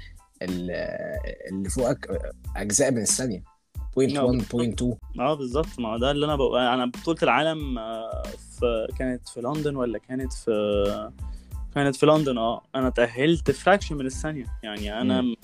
اللي 0.42 1.68
فوقك 1.70 2.32
أجزاء 2.56 2.90
من 2.90 3.02
الثانية. 3.02 3.42
point 3.96 4.18
1 4.18 4.48
point 4.52 4.82
2 4.82 4.96
آه 5.20 5.34
بالظبط. 5.34 5.78
ما 5.78 5.98
ده 5.98 6.10
اللي 6.10 6.26
أنا 6.26 6.36
بقى 6.36 6.74
أنا 6.74 6.86
بطولة 6.86 7.18
العالم 7.22 7.78
في 8.58 8.86
كانت 8.98 9.28
في 9.28 9.40
لندن 9.40 9.76
ولا 9.76 9.98
كانت 9.98 10.32
في 10.32 10.50
كانت 11.74 11.96
في 11.96 12.06
لندن 12.06 12.38
آه. 12.38 12.62
أنا 12.74 12.90
تأهلت 12.90 13.50
fraction 13.50 13.96
من 13.96 14.06
الثانية. 14.06 14.44
يعني 14.62 15.00
أنا 15.00 15.20
م. 15.22 15.34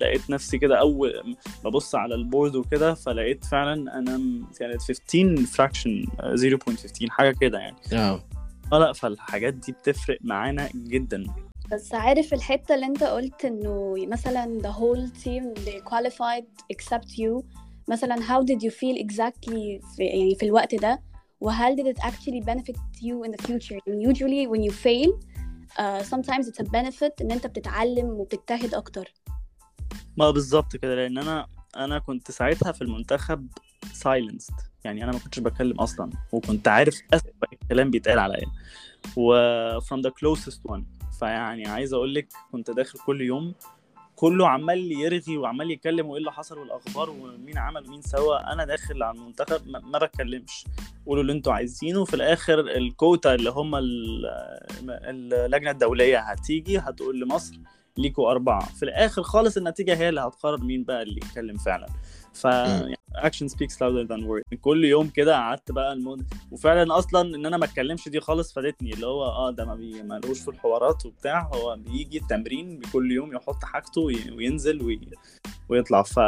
لقيت 0.00 0.30
نفسي 0.30 0.58
كده 0.58 0.80
أول 0.80 1.36
ببص 1.64 1.94
على 1.94 2.14
ال 2.14 2.21
board 2.21 2.56
وكده 2.56 2.94
فلقيت 2.94 3.44
فعلا 3.44 3.98
أنا 3.98 4.46
كانت 4.58 4.82
15 4.82 5.36
fraction 5.46 6.04
0.15 6.20 7.10
حاجة 7.10 7.34
كده 7.40 7.58
يعني. 7.58 7.76
آه. 7.92 8.20
آه 8.72 8.78
لأ 8.78 8.92
فالحاجات 8.92 9.54
دي 9.54 9.72
بتفرق 9.72 10.18
معانا 10.20 10.68
جدا. 10.74 11.24
بس 11.72 11.94
عارف 11.94 12.34
الحتة 12.34 12.74
اللي 12.74 12.86
أنت 12.86 13.04
قلت 13.04 13.44
إنه 13.44 13.94
مثلا 13.98 14.60
the 14.62 14.72
whole 14.76 15.22
team 15.24 15.64
they 15.64 15.80
qualified 15.90 16.44
except 16.76 17.08
you. 17.18 17.44
مثلا 17.88 18.16
how 18.16 18.42
did 18.44 18.62
you 18.62 18.70
feel 18.70 19.04
exactly 19.06 19.86
في 19.96 20.04
يعني 20.04 20.34
في 20.34 20.46
الوقت 20.46 20.74
ده؟ 20.74 21.00
وهل 21.40 21.76
did 21.76 21.96
it 21.96 22.00
actually 22.02 22.40
benefit 22.46 22.76
you 23.02 23.24
in 23.26 23.30
the 23.32 23.42
future 23.46 23.78
and 23.88 24.02
usually 24.12 24.46
when 24.46 24.62
you 24.62 24.72
fail 24.72 25.10
uh, 25.78 26.02
sometimes 26.02 26.46
it's 26.48 26.60
a 26.60 26.68
benefit 26.68 27.12
إن 27.20 27.30
أنت 27.32 27.46
بتتعلم 27.46 28.06
وبتجتهد 28.06 28.74
أكتر. 28.74 29.14
ما 30.16 30.30
بالظبط 30.30 30.76
كده 30.76 30.94
لأن 30.94 31.18
أنا 31.18 31.46
أنا 31.76 31.98
كنت 31.98 32.30
ساعتها 32.30 32.72
في 32.72 32.82
المنتخب 32.82 33.48
silenced. 33.84 34.54
يعني 34.84 35.04
أنا 35.04 35.12
ما 35.12 35.18
كنتش 35.18 35.38
بتكلم 35.38 35.80
أصلا 35.80 36.10
وكنت 36.32 36.68
عارف 36.68 37.00
أسوأ 37.14 37.30
الكلام 37.62 37.90
بيتقال 37.90 38.18
عليا. 38.18 38.46
و 39.16 39.32
from 39.80 40.00
the 40.02 40.10
closest 40.10 40.72
one. 40.72 40.82
فيعني 41.18 41.68
عايز 41.68 41.94
أقول 41.94 42.14
لك 42.14 42.28
كنت 42.52 42.70
داخل 42.70 42.98
كل 42.98 43.20
يوم 43.20 43.54
كله 44.22 44.48
عمال 44.48 44.92
يرغي 44.92 45.36
وعمال 45.36 45.70
يتكلم 45.70 46.06
وإيه 46.06 46.18
اللي 46.18 46.32
حصل 46.32 46.58
والأخبار 46.58 47.10
ومين 47.10 47.58
عمل 47.58 47.86
ومين 47.86 48.02
سوى 48.02 48.38
أنا 48.38 48.64
داخل 48.64 49.02
على 49.02 49.18
المنتخب 49.18 49.68
ما 49.68 49.98
بتكلمش. 49.98 50.64
قولوا 51.06 51.22
اللي 51.22 51.32
أنتوا 51.32 51.52
عايزينه. 51.52 52.00
وفي 52.00 52.14
الآخر 52.14 52.60
الكوتا 52.60 53.34
اللي 53.34 53.50
هم 53.50 53.72
اللجنة 54.84 55.70
الدولية 55.70 56.18
هتيجي 56.18 56.78
هتقول 56.78 57.20
لمصر 57.20 57.54
ليكوا 57.98 58.30
أربعة. 58.30 58.66
في 58.74 58.82
الآخر 58.82 59.22
خالص 59.22 59.56
النتيجة 59.56 59.96
هي 59.96 60.08
اللي 60.08 60.20
هتقرر 60.20 60.60
مين 60.64 60.84
بقى 60.84 61.02
اللي 61.02 61.16
يتكلم 61.16 61.56
فعلا. 61.56 61.86
ف 62.34 62.46
action 63.16 63.48
speaks 63.48 63.76
louder 63.76 64.08
than 64.08 64.20
word 64.22 64.58
كل 64.60 64.84
يوم 64.84 65.08
كده 65.08 65.34
قعدت 65.36 65.72
بقى 65.72 65.92
ال 65.92 65.97
mood. 65.97 66.24
وفعلا 66.50 66.98
أصلا 66.98 67.36
إن 67.36 67.46
أنا 67.46 67.56
ما 67.56 67.64
اتكلمش 67.64 68.08
دي 68.08 68.20
خالص 68.20 68.52
فادتني 68.52 68.92
اللي 68.92 69.06
هو 69.06 69.24
آه 69.24 69.50
ده 69.50 69.64
ما 69.64 69.74
بي... 69.74 70.02
مالوش 70.02 70.40
في 70.40 70.48
الحوارات 70.48 71.06
وبتاع. 71.06 71.50
هو 71.54 71.76
بيجي 71.76 72.18
التمرين 72.18 72.80
كل 72.92 73.12
يوم 73.12 73.34
يحط 73.36 73.64
حاجته 73.64 74.00
وينزل 74.00 74.82
وي... 74.82 75.00
ويطلع. 75.68 76.02
ف 76.02 76.18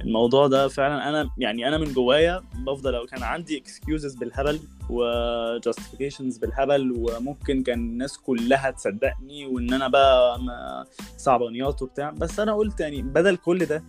الموضوع 0.00 0.46
ده 0.46 0.68
فعلا 0.68 1.08
أنا 1.08 1.30
يعني 1.38 1.68
أنا 1.68 1.78
من 1.78 1.92
جوايا 1.92 2.42
بفضل 2.54 2.92
لو 2.92 3.06
كان 3.06 3.22
عندي 3.22 3.58
excuses 3.58 4.14
بالهبل 4.14 4.60
و 4.90 5.00
justifications 5.00 6.38
بالهبل 6.38 6.92
وممكن 6.98 7.62
كان 7.62 7.78
الناس 7.78 8.18
كلها 8.18 8.70
تصدقني 8.70 9.46
وإن 9.46 9.72
أنا 9.74 9.88
بقى 9.88 10.38
صعبانيات 11.16 11.82
وبتاع. 11.82 12.10
بس 12.10 12.40
أنا 12.40 12.54
قلت 12.54 12.80
يعني 12.80 13.02
بدل 13.02 13.36
كل 13.36 13.66
ده 13.66 13.84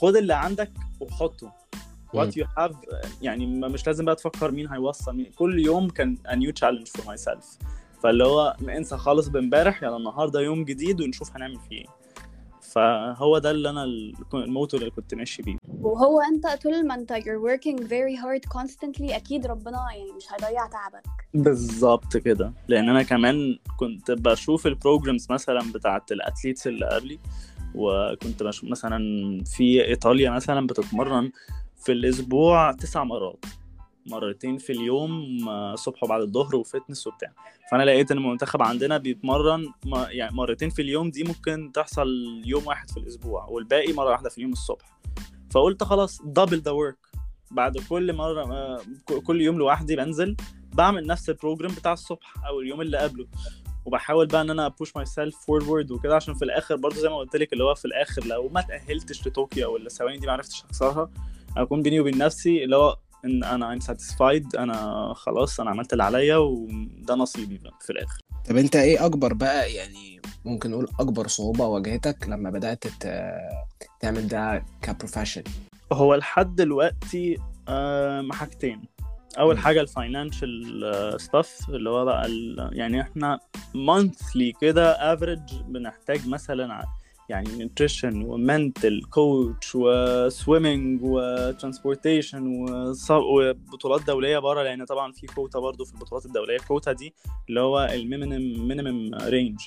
خد 0.00 0.16
اللي 0.16 0.34
عندك 0.34 0.70
وحطه. 1.00 1.52
what 2.16 2.30
you 2.30 2.44
have 2.58 2.74
يعني 3.22 3.46
ما- 3.46 3.68
مش 3.68 3.86
لازم 3.86 4.04
بقى 4.04 4.14
تفكر 4.14 4.50
مين 4.50 4.68
هيوصل 4.72 5.16
مين. 5.16 5.30
كل 5.36 5.58
يوم 5.58 5.88
كان 5.88 6.16
a 6.28 6.30
new 6.32 6.52
challenge 6.60 7.00
for 7.00 7.04
myself. 7.06 7.66
فاللي 8.02 8.24
هو 8.24 8.56
انسى 8.68 8.96
خالص 8.96 9.28
بامبارح 9.28 9.82
يلا 9.82 9.96
النهارده 9.96 10.40
يوم 10.40 10.64
جديد 10.64 11.00
ونشوف 11.00 11.36
هنعمل 11.36 11.58
فيه 11.68 11.76
إيه. 11.78 11.86
فهو 12.62 13.38
ده 13.38 13.50
اللي 13.50 13.70
أنا 13.70 13.84
ال- 13.84 14.14
ال 14.34 14.41
motto 14.41 14.76
اللي 14.76 14.90
كنت 14.90 15.14
ماشي 15.14 15.42
بيه. 15.42 15.56
وهو 15.80 16.20
أنت 16.20 16.46
طول 16.62 16.86
ما 16.86 16.94
أنت 16.94 17.12
you're 17.12 17.42
working 17.50 17.78
very 17.82 18.16
hard 18.22 18.58
constantly 18.60 19.12
أكيد 19.14 19.46
ربنا 19.46 19.78
يعني 19.92 20.12
مش 20.16 20.24
هيضيع 20.32 20.66
تعبك. 20.66 21.06
بالظبط 21.34 22.16
كده. 22.16 22.52
لأن 22.68 22.88
أنا 22.88 23.02
كمان 23.02 23.58
كنت 23.78 24.10
بشوف 24.10 24.66
ال 24.66 24.73
programs 24.73 25.26
مثلا 25.30 25.72
بتاعت 25.74 26.12
ال 26.12 26.18
athletes 26.18 26.66
اللي 26.66 26.86
قبلي 26.86 27.18
وكنت 27.74 28.42
مثلا 28.62 28.98
في 29.44 29.84
إيطاليا 29.84 30.30
مثلا 30.30 30.66
بتتمرن 30.66 31.30
في 31.84 31.92
الأسبوع 31.92 32.72
تسع 32.72 33.04
مرات. 33.04 33.44
مرتين 34.06 34.58
في 34.58 34.72
اليوم 34.72 35.12
الصبح 35.48 36.04
وبعد 36.04 36.20
الظهر 36.20 36.56
و 36.56 36.62
fitness 36.62 37.06
وبتاع. 37.06 37.32
فأنا 37.70 37.82
لقيت 37.82 38.10
إن 38.10 38.18
المنتخب 38.18 38.62
عندنا 38.62 38.98
بيتمرن 38.98 39.72
يعني 40.08 40.36
مرتين 40.36 40.70
في 40.70 40.82
اليوم 40.82 41.10
دي 41.10 41.24
ممكن 41.24 41.72
تحصل 41.74 42.08
يوم 42.44 42.66
واحد 42.66 42.90
في 42.90 42.96
الأسبوع 42.96 43.44
والباقي 43.44 43.92
مرة 43.92 44.10
واحدة 44.10 44.28
في 44.28 44.38
اليوم 44.38 44.52
الصبح. 44.52 45.00
فقلت 45.50 45.84
خلاص 45.84 46.22
double 46.22 46.58
the 46.60 46.70
work 46.70 46.98
بعد 47.50 47.78
كل 47.78 48.12
مرة 48.12 48.80
كل 49.26 49.40
يوم 49.40 49.58
لوحدي 49.58 49.96
بنزل 49.96 50.36
بعمل 50.72 51.06
نفس 51.06 51.30
ال 51.30 51.35
program 51.35 51.74
بتاع 51.74 51.92
الصبح 51.92 52.34
أو 52.46 52.60
اليوم 52.60 52.80
اللي 52.80 52.98
قبله. 52.98 53.26
وبحاول 53.84 54.26
بقى 54.26 54.40
إن 54.42 54.50
أنا 54.50 54.66
أ 54.66 54.96
push 54.96 55.06
myself 55.06 55.36
forward 55.46 55.90
وكده 55.90 56.16
عشان 56.16 56.34
في 56.34 56.44
الآخر 56.44 56.76
برضو 56.76 56.96
زي 56.96 57.08
ما 57.08 57.16
قلت 57.16 57.36
لك 57.36 57.52
اللي 57.52 57.64
هو 57.64 57.74
في 57.74 57.84
الآخر 57.84 58.24
لو 58.26 58.48
ما 58.48 58.60
تأهلتش 58.60 59.26
لطوكيو 59.26 59.68
أو 59.68 59.76
الثواني 59.76 60.18
دي 60.18 60.26
ما 60.26 60.32
عرفتش 60.32 60.64
اكسرها 60.64 61.10
أكون 61.56 61.82
بيني 61.82 62.00
وبين 62.00 62.18
نفسي 62.18 62.64
اللي 62.64 62.76
هو 62.76 62.96
إن 63.24 63.44
أنا 63.44 63.78
I'm 63.78 63.82
satisfied 63.82 64.58
أنا 64.58 65.12
خلاص 65.16 65.60
أنا 65.60 65.70
عملت 65.70 65.92
اللي 65.92 66.04
عليا 66.04 66.36
وده 66.36 67.14
نصيبي 67.14 67.58
بقى 67.58 67.72
في 67.80 67.90
الآخر. 67.90 68.20
طب 68.48 68.56
أنت 68.56 68.76
إيه 68.76 69.06
أكبر 69.06 69.32
بقى 69.32 69.72
يعني 69.74 70.20
ممكن 70.44 70.70
نقول 70.70 70.88
أكبر 71.00 71.26
صعوبة 71.28 71.66
واجهتك 71.66 72.28
لما 72.28 72.50
بدأت 72.50 72.86
ت- 72.86 73.34
تعمل 74.00 74.28
ده 74.28 74.64
ك 74.82 74.87
profession 74.87 75.42
هو 75.92 76.14
لحد 76.14 76.56
دلوقتي 76.56 77.38
آم، 77.68 78.32
حاجتين. 78.32 78.82
أول. 79.38 79.58
حاجة 79.58 79.80
ال 79.80 79.94
financial 79.94 81.20
stuff 81.20 81.68
اللي 81.68 81.90
هو 81.90 82.04
بقى 82.04 82.26
ال- 82.26 82.68
يعني 82.72 83.00
إحنا 83.00 83.38
monthly 83.74 84.52
كده 84.60 85.12
average 85.12 85.40
بنحتاج 85.68 86.28
مثلا 86.28 86.84
يعني 87.28 87.48
nutrition 87.56 88.22
و 88.22 88.33
mental 88.33 89.02
coach 89.10 89.72
و 89.74 89.88
swimming 89.88 91.00
و 91.02 91.12
transportation 91.12 92.46
وبطولات 93.10 94.06
دولية 94.06 94.38
بره 94.38 94.62
لأن 94.62 94.84
طبعا 94.84 95.12
في 95.12 95.26
كوتا 95.26 95.58
برضو 95.58 95.84
في 95.84 95.94
البطولات 95.94 96.26
الدولية 96.26 96.56
الكوتا 96.56 96.92
دي 96.92 97.14
اللي 97.48 97.60
هو 97.60 97.88
ال 97.92 98.01
minimum 98.01 98.68
minimum 98.68 99.14
range 99.14 99.58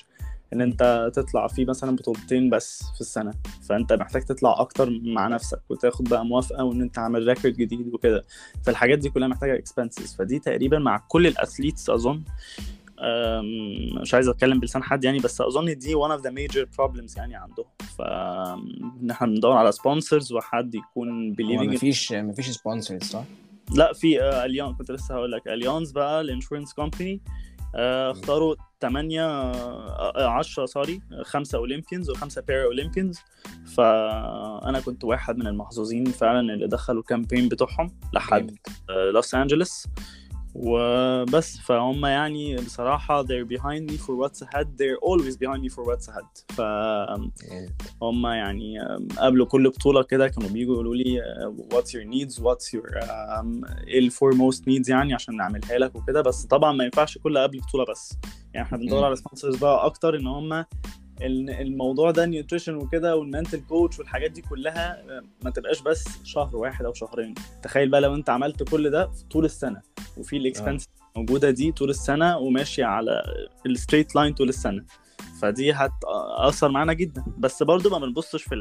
إن 0.52 0.60
أنت 0.60 1.10
تطلع 1.14 1.46
فيه 1.46 1.64
مثلا 1.64 1.96
بطولتين 1.96 2.50
بس 2.50 2.82
في 2.94 3.00
السنة. 3.00 3.34
فأنت 3.68 3.92
محتاج 3.92 4.22
تطلع 4.22 4.60
أكتر 4.60 4.90
مع 5.02 5.28
نفسك 5.28 5.60
وتاخد 5.68 6.04
بقى 6.08 6.26
موافقة 6.26 6.64
وإن 6.64 6.82
أنت 6.82 6.98
عامل 6.98 7.26
record 7.28 7.54
جديد 7.56 7.94
وكده. 7.94 8.24
فالحاجات 8.64 8.98
دي 8.98 9.10
كلها 9.10 9.28
محتاجة 9.28 9.58
expenses 9.58 10.14
فدي 10.14 10.38
تقريبا 10.38 10.78
مع 10.78 10.98
كل 11.08 11.26
ال 11.26 11.33
athletes 11.33 11.90
أظن 11.90 12.22
مش 14.02 14.14
عايز 14.14 14.28
أتكلم 14.28 14.60
بلسان 14.60 14.82
حد 14.82 15.04
يعني 15.04 15.18
بس 15.18 15.40
أظن 15.40 15.78
دي 15.78 15.94
one 15.94 16.18
of 16.18 16.22
the 16.22 16.30
major 16.30 16.66
problems 16.80 17.16
يعني 17.16 17.36
عندهم. 17.36 17.66
ف 17.96 18.00
إن 19.02 19.10
إحنا 19.10 19.26
بندور 19.26 19.52
على 19.56 19.72
sponsors 19.72 20.32
وحد 20.32 20.74
يكون 20.74 21.34
in- 21.34 21.36
مفيش 21.74 22.12
مفيش 22.12 22.48
sponsors 22.50 23.02
صح؟ 23.02 23.24
لا 23.74 23.92
في 23.92 24.22
آه، 24.22 24.44
اليونز 24.44 24.74
كنت 24.74 24.90
لسه 24.90 25.14
هقول 25.14 25.32
لك 25.32 25.48
اليونز 25.48 25.90
بقى 25.90 26.20
ال 26.20 26.25
insurance 26.25 26.72
company. 26.72 27.20
اختاروا 27.74 28.54
8 28.80 29.22
10 30.16 30.66
sorry 30.66 31.00
خمسة 31.22 31.58
Olympians 31.58 32.10
وخمسة 32.10 32.42
Paralympians 32.42 33.18
فأنا 33.76 34.80
كنت 34.80 35.04
واحد 35.04 35.36
من 35.38 35.46
المحظوظين 35.46 36.04
فعلا 36.04 36.54
اللي 36.54 36.66
دخلوا 36.68 37.00
ال 37.00 37.05
campaign 37.05 37.48
بتوعهم 37.48 37.98
لحد. 38.12 38.56
آه، 38.90 39.10
لوس 39.10 39.34
أنجلوس 39.34 39.86
وبس. 40.54 41.58
فهم 41.58 42.06
يعني 42.06 42.56
بصراحة 42.56 43.24
they're 43.26 43.46
behind 43.56 43.90
me 43.90 43.94
for 43.96 44.10
what's 44.22 44.42
ahead. 44.42 44.66
they're 44.78 44.98
always 45.08 45.36
behind 45.36 45.62
me 45.62 45.68
for 45.74 45.82
what's 45.84 46.08
ahead. 46.08 46.54
فهم. 46.56 48.26
يعني 48.26 48.78
قبل 49.18 49.44
كل 49.44 49.70
بطولة 49.70 50.02
كده 50.02 50.28
كانوا 50.28 50.48
بيجوا 50.50 50.74
يقولوا 50.74 50.94
لي 50.96 51.20
uh, 51.22 51.74
what's 51.74 51.88
your 51.88 52.04
needs 52.14 52.34
what's 52.42 52.72
your 52.78 53.00
um, 53.02 53.70
إيه 53.88 53.98
ال 53.98 54.10
foremost 54.12 54.58
needs 54.60 54.88
يعني 54.88 55.14
عشان 55.14 55.36
نعملها 55.36 55.78
لك 55.78 55.96
وكده. 55.96 56.20
بس 56.22 56.44
طبعا 56.44 56.72
ما 56.72 56.84
ينفعش 56.84 57.18
كل 57.18 57.38
قبل 57.38 57.60
بطولة 57.60 57.84
بس. 57.90 58.18
يعني 58.54 58.66
إحنا 58.66 58.78
بندور. 58.78 59.04
على 59.04 59.16
sponsors 59.16 59.60
بقى 59.60 59.86
أكتر 59.86 60.16
إن 60.16 60.26
هم 60.26 60.64
الموضوع 61.22 62.10
ده 62.10 62.26
nutrition 62.26 62.74
وكده 62.74 63.16
وال 63.16 63.27
mental 63.27 63.60
coach 63.68 63.98
والحاجات 63.98 64.30
دي 64.30 64.42
كلها 64.42 65.00
آه، 65.00 65.22
ما 65.44 65.50
تبقاش 65.50 65.80
بس 65.82 66.04
شهر 66.24 66.56
واحد 66.56 66.84
أو 66.84 66.94
شهرين. 66.94 67.34
تخيل 67.62 67.88
بقى 67.88 68.00
لو 68.00 68.14
أنت 68.14 68.30
عملت 68.30 68.62
كل 68.62 68.90
ده 68.90 69.06
في 69.06 69.24
طول 69.24 69.44
السنة 69.44 69.82
وفي 70.16 70.36
ال 70.36 70.42
expenses 70.42 70.88
موجودة 71.16 71.50
دي 71.50 71.72
طول 71.72 71.90
السنة 71.90 72.38
وماشية 72.38 72.84
على 72.84 73.22
ال 73.66 73.71
straight 73.71 74.14
line 74.16 74.34
طول 74.34 74.48
السنة. 74.48 74.84
فدي 75.42 75.72
هتأثر 75.72 76.68
معانا 76.68 76.92
جدا. 76.92 77.24
بس 77.38 77.62
برضو 77.62 77.90
ما 77.90 77.98
بنبصش 77.98 78.42
في 78.42 78.54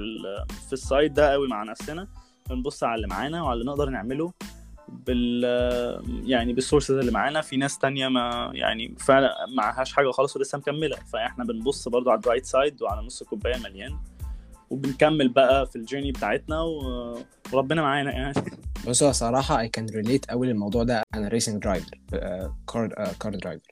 في 0.67 0.73
ال 0.73 0.81
side 0.81 1.13
ده 1.13 1.31
قوي 1.31 1.47
مع 1.47 1.63
نفسنا 1.63 2.07
بنبص 2.49 2.83
على 2.83 2.95
اللي 2.95 3.07
معانا 3.07 3.43
وعلى 3.43 3.59
اللي 3.59 3.71
نقدر 3.71 3.89
نعمله. 3.89 4.31
بال 4.89 5.43
يعني 6.25 6.53
بال 6.53 6.62
sources 6.62 6.95
اللي 6.95 7.11
معانا. 7.11 7.41
في 7.41 7.57
ناس 7.57 7.77
تانية 7.77 8.07
ما 8.07 8.51
يعني 8.53 8.95
فعلا 8.99 9.35
معهاش 9.57 9.93
حاجة 9.93 10.11
خالص 10.11 10.35
ولسه 10.35 10.57
مكملة. 10.57 10.97
فإحنا 11.13 11.43
بنبص 11.43 11.87
برضو 11.87 12.09
على 12.09 12.19
ال 12.19 12.23
right 12.23 12.45
side 12.45 12.81
وعلى 12.81 13.05
نص 13.05 13.21
الكوبايه 13.21 13.57
مليان. 13.57 13.97
وبنكمل 14.69 15.29
بقى 15.29 15.67
في 15.67 15.75
ال 15.75 15.80
journey 15.80 16.11
بتاعتنا 16.11 16.61
وربنا 17.53 17.81
معانا 17.81 18.11
يعني. 18.11 18.33
بص 18.87 19.03
هو 19.03 19.11
صراحة 19.11 19.67
I 19.67 19.69
can 19.79 19.85
relate 19.85 20.25
قوي 20.29 20.47
للموضوع 20.47 20.83
ده. 20.83 21.03
أنا 21.13 21.27
racing 21.27 21.63
driver 21.63 21.97
car 22.73 23.13
car 23.19 23.35
driver 23.35 23.67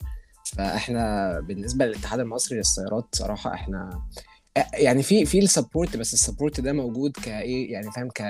فإحنا 0.56 1.40
بالنسبة 1.40 1.86
للاتحاد 1.86 2.20
المصري 2.20 2.58
للسيارات 2.58 3.04
صراحة 3.12 3.54
إحنا 3.54 4.02
يعني 4.74 5.02
في 5.02 5.26
في 5.26 5.38
ال 5.38 5.45
support 5.45 5.96
بس 5.96 6.14
ال 6.14 6.20
support 6.20 6.60
ده 6.60 6.72
موجود 6.72 7.12
كإيه 7.12 7.72
يعني 7.72 7.90
فاهم 7.90 8.08
ك 8.08 8.22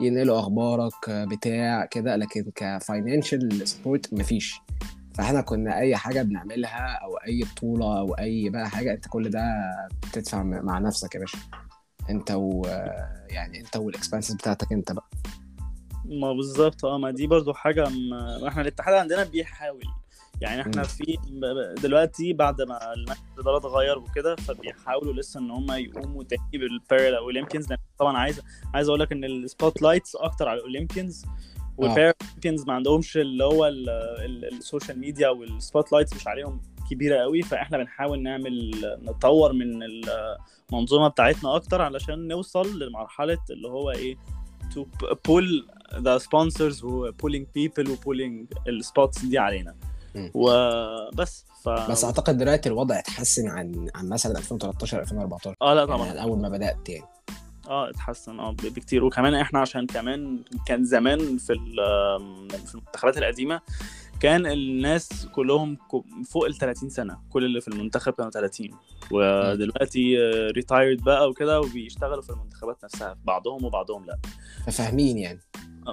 ينقلوا 0.00 0.38
أخبارك 0.38 1.10
بتاع 1.10 1.84
كده 1.84 2.16
لكن 2.16 2.50
ك 2.54 2.65
financial 2.65 3.68
support 3.68 4.14
مفيش. 4.14 4.60
فإحنا 5.14 5.40
كنا 5.40 5.78
أي 5.78 5.96
حاجة 5.96 6.22
بنعملها 6.22 6.98
أو 7.04 7.16
أي 7.16 7.42
بطولة 7.52 7.98
أو 7.98 8.12
أي 8.14 8.48
بقى 8.50 8.70
حاجة 8.70 8.92
أنت 8.92 9.08
كل 9.08 9.30
ده 9.30 9.42
بتدفع 10.02 10.42
مع 10.42 10.78
نفسك 10.78 11.14
يا 11.14 11.20
باشا. 11.20 11.38
أنت 12.10 12.30
و 12.30 12.62
يعني 13.30 13.60
أنت 13.60 13.76
وال 13.76 13.88
expenses 13.88 14.34
بتاعتك 14.34 14.72
أنت 14.72 14.92
بقى. 14.92 15.08
ما 16.04 16.32
بالظبط 16.32 16.84
آه 16.84 16.98
ما 16.98 17.10
دي 17.10 17.26
برضو 17.26 17.52
حاجة 17.54 17.88
ما 18.42 18.48
إحنا 18.48 18.62
الاتحاد 18.62 18.94
عندنا 18.94 19.24
بيحاول. 19.24 19.82
يعني 20.40 20.60
إحنا. 20.60 20.82
في 20.82 21.16
دلوقتي 21.82 22.32
بعد 22.32 22.62
ما 22.62 22.92
المجلس 22.94 23.18
الاداره 23.34 23.56
اتغير 23.56 23.98
وكده 23.98 24.36
فبيحاولوا 24.36 25.12
لسه 25.14 25.40
ان 25.40 25.50
هم 25.50 25.70
يقوموا 25.72 26.24
تاني 26.24 26.42
بال 26.52 27.14
Paralympians 27.14 27.66
طبعا 27.98 28.16
عايز 28.18 28.40
عايز 28.74 28.88
أقول 28.88 29.00
لك 29.00 29.12
إن 29.12 29.24
ال 29.24 29.82
spotlights 29.82 30.16
أكتر 30.16 30.48
على 30.48 30.58
ال 30.60 30.65
Olympians 30.65 31.13
وال 31.13 31.24
Paralympians 31.76 32.64
ما 32.66 32.72
عندهمش 32.72 33.16
اللي 33.16 33.44
هو 33.44 33.66
ال- 33.66 33.88
ال- 34.24 34.44
ال 34.58 34.64
social 34.64 34.98
media 34.98 35.19
وال 35.19 35.28
spotlights 35.28 36.14
مش 36.16 36.26
عليهم 36.28 36.60
كبيرة 36.90 37.16
قوي 37.20 37.42
فإحنا 37.42 37.78
بنحاول 37.78 38.22
نعمل 38.22 38.70
نطور 39.02 39.52
من 39.52 39.82
المنظومة 40.72 41.08
بتاعتنا 41.08 41.56
أكتر 41.56 41.82
علشان 41.82 42.28
نوصل 42.28 42.78
لمرحلة 42.78 43.38
اللي 43.50 43.68
هو 43.68 43.90
إيه 43.90 44.16
to 44.74 44.80
pull 45.28 45.64
the 45.96 46.22
sponsors 46.22 46.84
و 46.84 47.10
pulling 47.12 47.44
people 47.58 47.88
و 47.90 47.96
pulling 47.96 48.58
السبوتس 48.68 49.24
دي 49.24 49.38
علينا. 49.38 49.76
وبس 50.34 51.44
ف 51.64 51.68
بس 51.68 52.04
أعتقد 52.04 52.38
دلوقتي 52.38 52.68
الوضع 52.68 52.98
اتحسن 52.98 53.48
عن 53.48 53.88
عن 53.94 54.08
مثلا 54.08 54.38
2013 54.38 55.00
2014 55.00 55.54
آه 55.62 55.74
لا 55.74 55.80
يعني 55.80 55.92
طبعا. 55.92 56.12
من 56.12 56.18
اول 56.18 56.38
ما 56.38 56.48
بدأت 56.48 56.88
يعني 56.88 57.04
آه 57.68 57.90
اتحسن 57.90 58.40
آه 58.40 58.50
بكتير. 58.52 59.04
وكمان 59.04 59.34
إحنا 59.34 59.60
عشان 59.60 59.86
كمان 59.86 60.44
كان 60.66 60.84
زمان 60.84 61.18
في 61.38 61.54
في 62.66 62.74
المنتخبات 62.74 63.18
القديمة 63.18 63.60
كان 64.20 64.46
الناس 64.46 65.26
كلهم 65.26 65.78
فوق 66.30 66.44
ال 66.46 66.54
30 66.58 66.88
سنة. 66.90 67.18
كل 67.30 67.44
اللي 67.44 67.60
في 67.60 67.68
المنتخب 67.68 68.12
كانوا 68.12 68.30
30 68.30 68.70
ودلوقتي 69.10 70.16
retired 70.50 71.02
بقى 71.04 71.28
وكده 71.28 71.60
وبيشتغلوا 71.60 72.22
في 72.22 72.30
المنتخبات 72.30 72.84
نفسها. 72.84 73.16
بعضهم 73.24 73.64
وبعضهم 73.64 74.06
لا. 74.06 74.18
ففاهمين 74.66 75.18
يعني. 75.18 75.40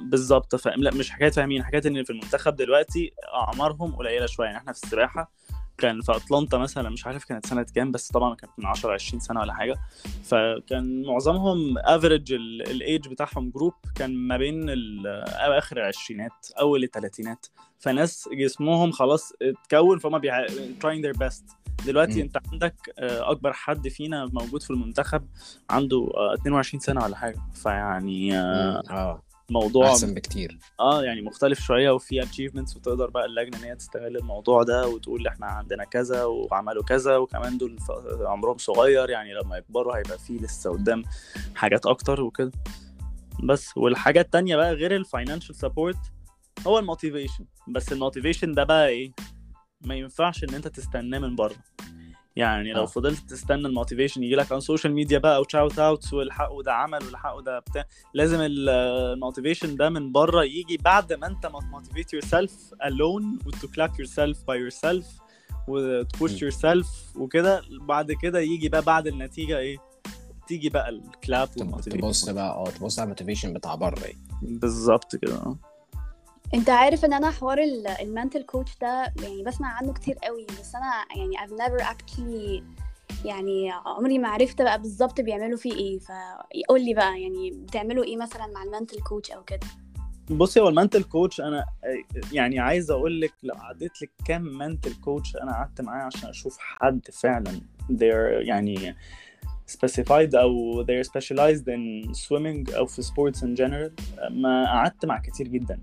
بالظبط 0.02 0.56
فاهم 0.56 0.84
لا 0.84 0.94
مش 0.94 1.12
حكاية 1.12 1.30
فاهمين 1.30 1.64
حكاية 1.64 1.82
إن 1.86 2.04
في 2.04 2.10
المنتخب 2.10 2.56
دلوقتي 2.56 3.14
أعمارهم 3.34 3.96
قليلة 3.96 4.26
شوية 4.26 4.46
يعني 4.48 4.58
إحنا 4.58 4.74
في 4.74 4.84
السباحة 4.84 5.32
كان 5.78 6.02
في 6.02 6.16
اتلانتا 6.16 6.58
مثلا 6.58 6.90
مش 6.90 7.08
عارف 7.08 7.26
كانت 7.26 7.46
سنة 7.46 7.66
كام 7.76 7.92
بس 7.92 8.12
طبعا 8.12 8.36
كانت 8.36 8.52
من 8.58 8.66
10 8.66 8.94
20 8.94 9.20
سنة 9.20 9.40
ولا 9.40 9.54
حاجة 9.54 9.76
فكان 10.24 11.04
معظمهم 11.06 11.78
average 11.78 12.34
ال 12.34 12.52
age 12.52 13.08
بتاعهم 13.08 13.50
group 13.50 13.74
كان 13.96 14.16
ما 14.16 14.38
بين 14.38 14.66
أواخر 15.28 15.78
العشرينات 15.78 16.48
أول 16.60 16.84
الثلاثينات 16.84 17.46
فناس 17.80 18.30
جسمهم 18.34 18.92
خلاص 18.92 19.34
اتكون 19.42 20.00
فهم 20.00 20.18
بيع... 20.18 20.48
trying 20.48 21.02
their 21.06 21.18
best 21.18 21.66
دلوقتي 21.86 22.16
مم. 22.16 22.22
أنت 22.22 22.38
عندك 22.52 22.76
آه، 23.00 23.32
أكبر 23.32 23.54
حد 23.54 23.88
فينا 23.88 24.26
موجود 24.26 24.64
في 24.64 24.72
المنتخب 24.72 25.28
عنده 25.70 26.12
آه، 26.16 26.34
22 26.34 26.80
سنة 26.80 27.04
ولا 27.04 27.16
حاجة 27.16 27.42
فيعني 27.54 28.40
آه،. 28.40 28.84
آه 28.90 29.22
موضوع 29.50 29.90
أحسن 29.90 30.14
بكتير. 30.14 30.58
آه 30.80 31.04
يعني 31.04 31.22
مختلف 31.22 31.60
شوية 31.60 31.92
وفي 31.92 32.24
achievements 32.24 32.76
وتقدر 32.76 33.10
بقى 33.10 33.26
اللجنة 33.26 33.58
إن 33.58 33.64
هي 33.64 33.76
تستغل 33.76 34.18
الموضوع 34.18 34.64
ده 34.64 34.88
وتقول 34.88 35.28
إحنا 35.28 35.46
عندنا 35.46 35.84
كذا 35.84 36.24
وعملوا 36.26 36.84
كذا 36.84 37.18
وكمان 37.18 37.58
دول 37.58 37.78
عمرهم 38.22 38.58
صغير 38.58 39.10
يعني 39.10 39.34
لما 39.34 39.58
يكبروا 39.58 39.98
هيبقى 39.98 40.18
في 40.20 40.38
لسه 40.38 40.70
قدام 40.72 41.04
حاجات 41.56 41.86
أكتر 41.86 42.22
وكده. 42.22 42.52
بس 43.44 43.78
والحاجة 43.78 44.20
التانية 44.22 44.56
بقى 44.56 44.74
غير 44.74 44.96
ال 44.96 45.02
financial 45.02 45.56
support 45.56 45.98
هو 46.68 46.80
ال 46.80 46.86
motivation 46.86 47.46
بس 47.68 47.92
ال 47.94 47.99
motivation 47.99 48.52
ده 48.52 48.64
بقى 48.64 48.88
إيه؟ 48.88 49.12
ما 49.82 49.96
ينفعش 49.96 50.44
إن 50.44 50.54
أنت 50.54 50.68
تستناه 50.68 51.20
من 51.20 51.36
بره. 51.36 51.56
يعني 52.36 52.74
لو 52.74 52.82
آه. 52.82 52.86
فضلت 52.86 53.30
تستنى 53.30 53.68
ال 53.68 53.73
motivation 53.73 54.24
يجي 54.24 54.36
لك 54.36 54.52
على 54.52 54.58
ال 54.58 54.63
social 54.63 54.94
media 54.94 55.18
بقى 55.18 55.42
و 55.42 55.48
shout 55.48 55.80
outs 55.80 56.14
والحقوا 56.14 56.64
ده 56.64 56.74
عمل 56.74 57.04
والحقوا 57.06 57.42
ده 57.42 57.60
بتاع 57.60 57.86
لازم 58.14 58.38
ال 58.42 58.54
motivation 58.54 59.76
ده 59.76 59.90
من 59.90 60.12
بره 60.12 60.44
يجي 60.44 60.78
بعد 60.78 61.14
ما 61.14 61.28
انت 61.28 61.46
motivate 61.72 62.14
yourself 62.14 62.52
alone 62.84 63.48
و 63.48 63.54
to 63.54 63.68
clap 63.76 63.92
yourself 64.00 64.44
by 64.48 64.60
yourself 64.60 65.06
وت 65.68 65.89
push. 65.89 66.42
yourself 66.42 66.88
وكده 67.16 67.62
بعد 67.82 68.12
كده 68.12 68.40
يجي 68.40 68.70
بقى 68.70 68.82
بعد 68.82 69.08
النتيجة 69.08 69.58
إيه 69.58 69.78
تيجي 70.48 70.70
بقى 70.70 70.90
ال 70.90 71.02
clap 71.02 71.50
وال 71.58 71.65
motivation 71.65 72.02
تبص 72.02 72.30
بقى 72.30 72.50
آه 72.50 72.70
تبص 72.70 73.00
على 73.00 73.06
ال 73.06 73.10
motivation 73.10 73.54
بتاع 73.54 73.76
بره 73.76 74.04
إيه 74.06 74.16
بالظبط 74.42 75.16
كده 75.16 75.36
آه 75.36 75.58
انت 76.54 76.70
عارف 76.70 77.06
ان 77.06 77.14
أنا 77.14 77.32
حوار 77.32 77.58
ال 78.02 78.08
mental 78.08 78.44
coach 78.44 78.78
ده 78.82 79.14
يعني 79.24 79.44
بسمع 79.44 79.68
عنه 79.68 79.94
كتير 79.94 80.16
قوي 80.16 80.46
بس 80.46 80.76
أنا 80.76 81.06
يعني 81.16 81.38
I've 81.38 81.62
never 81.62 81.84
actually 81.84 82.64
يعني 83.26 83.72
عمري 83.72 84.20
ما 84.20 84.28
عرفت 84.30 84.62
بقى 84.62 84.82
بالظبط 84.82 85.22
بيعملوا 85.22 85.58
فيه 85.58 85.74
إيه 85.74 86.00
فقول 86.00 86.86
لي 86.86 86.94
بقى 86.94 87.22
يعني 87.22 87.52
بتعملوا 87.52 88.04
إيه 88.04 88.18
مثلا 88.18 88.48
مع 88.48 88.64
ال 88.64 88.69
mental 88.69 89.02
coach 89.02 89.32
أو 89.32 89.44
كده؟ 89.44 89.68
بصي 90.30 90.60
هو 90.60 90.70
ال 90.70 90.75
mental 90.75 91.04
coach 91.04 91.42
أنا 91.42 91.66
يعني 92.32 92.60
عايز 92.60 92.92
أقول 92.92 93.22
لك 93.22 93.34
لو 93.44 93.56
عديت 93.58 94.02
لك 94.02 94.10
كام 94.26 94.42
mental 94.42 94.94
coach 95.02 95.36
أنا 95.36 95.52
قعدت 95.52 95.82
معاه 95.82 96.04
عشان 96.04 96.30
أشوف 96.30 96.58
حد 96.60 97.02
فعلا 97.14 97.62
they're 97.92 98.48
يعني 98.48 98.96
specified 99.72 100.36
أو 100.36 100.84
they're 100.86 101.06
specialized 101.08 101.66
in 101.68 102.14
swimming 102.14 102.76
أو 102.76 102.86
في 102.86 103.02
sports 103.02 103.40
in 103.40 103.58
general 103.58 104.04
ما 104.32 104.66
قعدت 104.66 105.06
مع 105.06 105.20
كتير 105.20 105.48
جدا. 105.48 105.80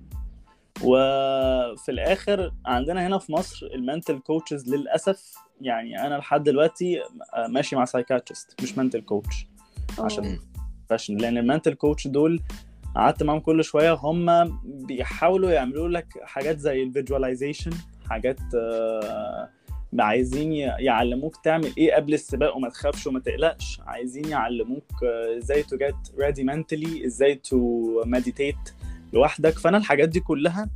وفي 0.84 1.88
الآخر 1.88 2.52
عندنا 2.66 3.06
هنا 3.06 3.18
في 3.18 3.32
مصر 3.32 3.66
ال 3.66 3.74
mental 3.74 4.18
coaches 4.18 4.74
للأسف 4.74 5.34
يعني 5.60 6.06
أنا 6.06 6.14
لحد 6.14 6.42
دلوقتي 6.42 7.00
ماشي 7.48 7.76
مع 7.76 7.84
psychiatrist 7.84 8.62
مش 8.62 8.78
mental 8.78 9.00
coach 9.00 9.46
عشان. 9.98 10.38
فاشن 10.88 11.16
لأن 11.16 11.38
ال 11.38 11.43
mental 11.43 11.74
coach 11.74 12.08
دول 12.08 12.42
قعدت 12.96 13.22
معاهم 13.22 13.40
كل 13.40 13.64
شوية 13.64 13.92
هم 13.92 14.58
بيحاولوا 14.64 15.50
يعملوا 15.50 15.88
لك 15.88 16.06
حاجات 16.22 16.58
زي 16.58 16.82
ال 16.82 16.88
visualization 16.88 17.70
حاجات 18.10 18.40
آه، 18.54 19.48
عايزين 19.98 20.52
يعلموك 20.52 21.36
تعمل 21.36 21.72
إيه 21.78 21.94
قبل 21.94 22.14
السباق 22.14 22.56
وما 22.56 22.68
تخافش 22.68 23.06
وما 23.06 23.20
تقلقش 23.20 23.80
عايزين 23.86 24.24
يعلموك 24.24 24.90
آه، 25.04 25.38
إزاي 25.38 25.62
to 25.62 25.76
get 25.76 25.94
ready 26.18 26.46
mentally 26.46 27.04
إزاي 27.04 27.34
to 27.34 28.02
meditate 28.06 28.56
لوحدك. 29.12 29.58
فأنا 29.58 29.76
الحاجات 29.78 30.08
دي 30.08 30.20
كلها 30.20 30.70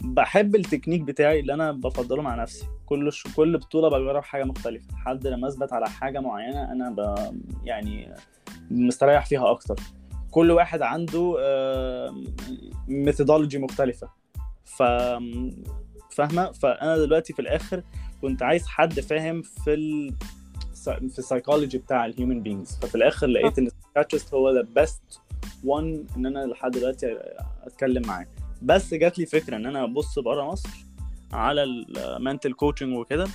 بحب 0.00 0.56
التكنيك 0.56 1.00
بتاعي 1.00 1.40
اللي 1.40 1.54
أنا 1.54 1.72
بفضله 1.72 2.22
مع 2.22 2.34
نفسي. 2.34 2.66
كل 2.86 3.12
ش... 3.12 3.24
كل 3.36 3.58
بطولة 3.58 3.88
بجرب 3.88 4.22
حاجة 4.22 4.44
مختلفة. 4.44 4.86
لحد 4.92 5.26
لما 5.26 5.48
اثبت 5.48 5.72
على 5.72 5.88
حاجة 5.88 6.20
معينة 6.20 6.72
أنا 6.72 6.90
ب... 6.90 7.16
يعني 7.64 8.14
مستريح 8.70 9.26
فيها 9.26 9.50
أكتر. 9.50 9.76
كل 10.30 10.50
واحد 10.50 10.82
عنده 10.82 11.36
methodology 12.88 13.58
مختلفة. 13.58 14.08
ف 14.64 14.82
فاهمة؟ 16.10 16.52
فأنا 16.52 16.98
دلوقتي 16.98 17.32
في 17.32 17.42
الآخر 17.42 17.82
كنت 18.22 18.42
عايز 18.42 18.66
حد 18.66 19.00
فاهم 19.00 19.42
في 19.42 19.74
ال 19.74 20.14
في 20.84 21.18
السايكولوجي 21.18 21.78
بتاع 21.78 22.06
ال 22.06 22.12
human 22.12 22.42
beings 22.42 22.78
ففي 22.82 22.94
الآخر 22.94 23.26
لقيت 23.26 23.58
إن 23.58 23.66
ال 23.66 23.71
psychiatrist 23.71 24.34
هو 24.34 24.50
the 24.50 24.62
best 24.62 25.20
one 25.64 26.06
إن 26.16 26.26
أنا 26.26 26.46
لحد 26.46 26.70
دلوقتي 26.70 27.16
أتكلم 27.62 28.02
معاه. 28.06 28.26
بس 28.62 28.94
جات 28.94 29.18
لي 29.18 29.26
فكرة 29.26 29.56
إن 29.56 29.66
أنا 29.66 29.84
أبص 29.84 30.18
بره 30.18 30.44
مصر 30.44 30.68
على 31.32 31.62
ال 31.62 31.75
mental 31.75 32.52
coaching 32.52 32.96
وكده. 32.96 33.26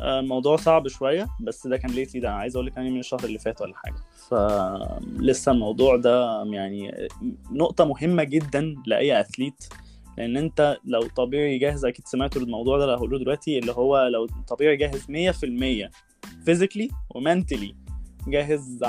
آه، 0.00 0.20
الموضوع 0.20 0.56
صعب 0.56 0.88
شوية 0.88 1.28
بس 1.40 1.66
ده 1.66 1.76
كان 1.76 1.90
lately 1.90 2.20
ده 2.20 2.30
عايز 2.34 2.56
أقول 2.56 2.66
لك 2.66 2.76
يعني 2.76 2.90
من 2.90 3.00
الشهر 3.00 3.24
اللي 3.24 3.38
فات 3.38 3.60
ولا 3.62 3.74
حاجة. 3.76 3.96
فلسه 4.28 5.52
الموضوع 5.52 5.96
ده 5.96 6.44
يعني 6.44 7.08
نقطة 7.52 7.84
مهمة 7.84 8.24
جدا 8.24 8.74
لأي 8.86 9.20
athlete 9.20 9.64
لأن 10.18 10.36
أنت 10.36 10.76
لو 10.84 11.02
طبيعي 11.02 11.58
جاهز 11.58 11.84
أكيد 11.84 12.06
سمعتوا 12.06 12.42
الموضوع 12.42 12.78
ده 12.78 12.84
اللي 12.84 12.96
هقوله 12.96 13.18
دلوقتي 13.18 13.58
اللي 13.58 13.72
هو 13.72 14.08
لو 14.08 14.26
طبيعي 14.48 14.76
جاهز 14.76 15.06
100% 15.10 15.90
physically 16.44 16.88
و 17.10 17.17
mentally 17.17 17.74
جاهز 18.26 18.84
10% 18.84 18.88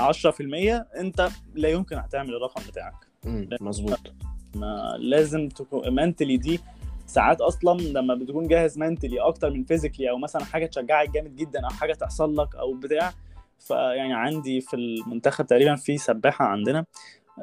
انت 0.96 1.28
لا 1.54 1.68
يمكن 1.68 1.96
هتعمل 1.96 2.34
الرقم 2.34 2.62
بتاعك. 2.68 2.94
مظبوط 3.60 4.12
ما 4.54 4.96
لازم 4.98 5.48
تكون 5.48 5.94
mentally 5.94 6.36
دي 6.36 6.60
ساعات 7.06 7.40
أصلا 7.40 7.80
لما 7.80 8.14
بتكون 8.14 8.48
جاهز 8.48 8.78
mentally 8.78 9.20
أكتر 9.20 9.50
من 9.50 9.64
physically 9.64 10.10
أو 10.10 10.18
مثلا 10.18 10.44
حاجة 10.44 10.66
تشجعك 10.66 11.10
جامد 11.10 11.36
جدا 11.36 11.60
أو 11.64 11.70
حاجة 11.70 11.92
تحصل 11.92 12.36
لك 12.36 12.56
أو 12.56 12.72
بتاع 12.72 13.12
فيعني 13.58 14.14
عندي 14.14 14.60
في 14.60 14.76
المنتخب 14.76 15.46
تقريبا 15.46 15.76
في 15.76 15.98
سباحة 15.98 16.44
عندنا 16.44 16.84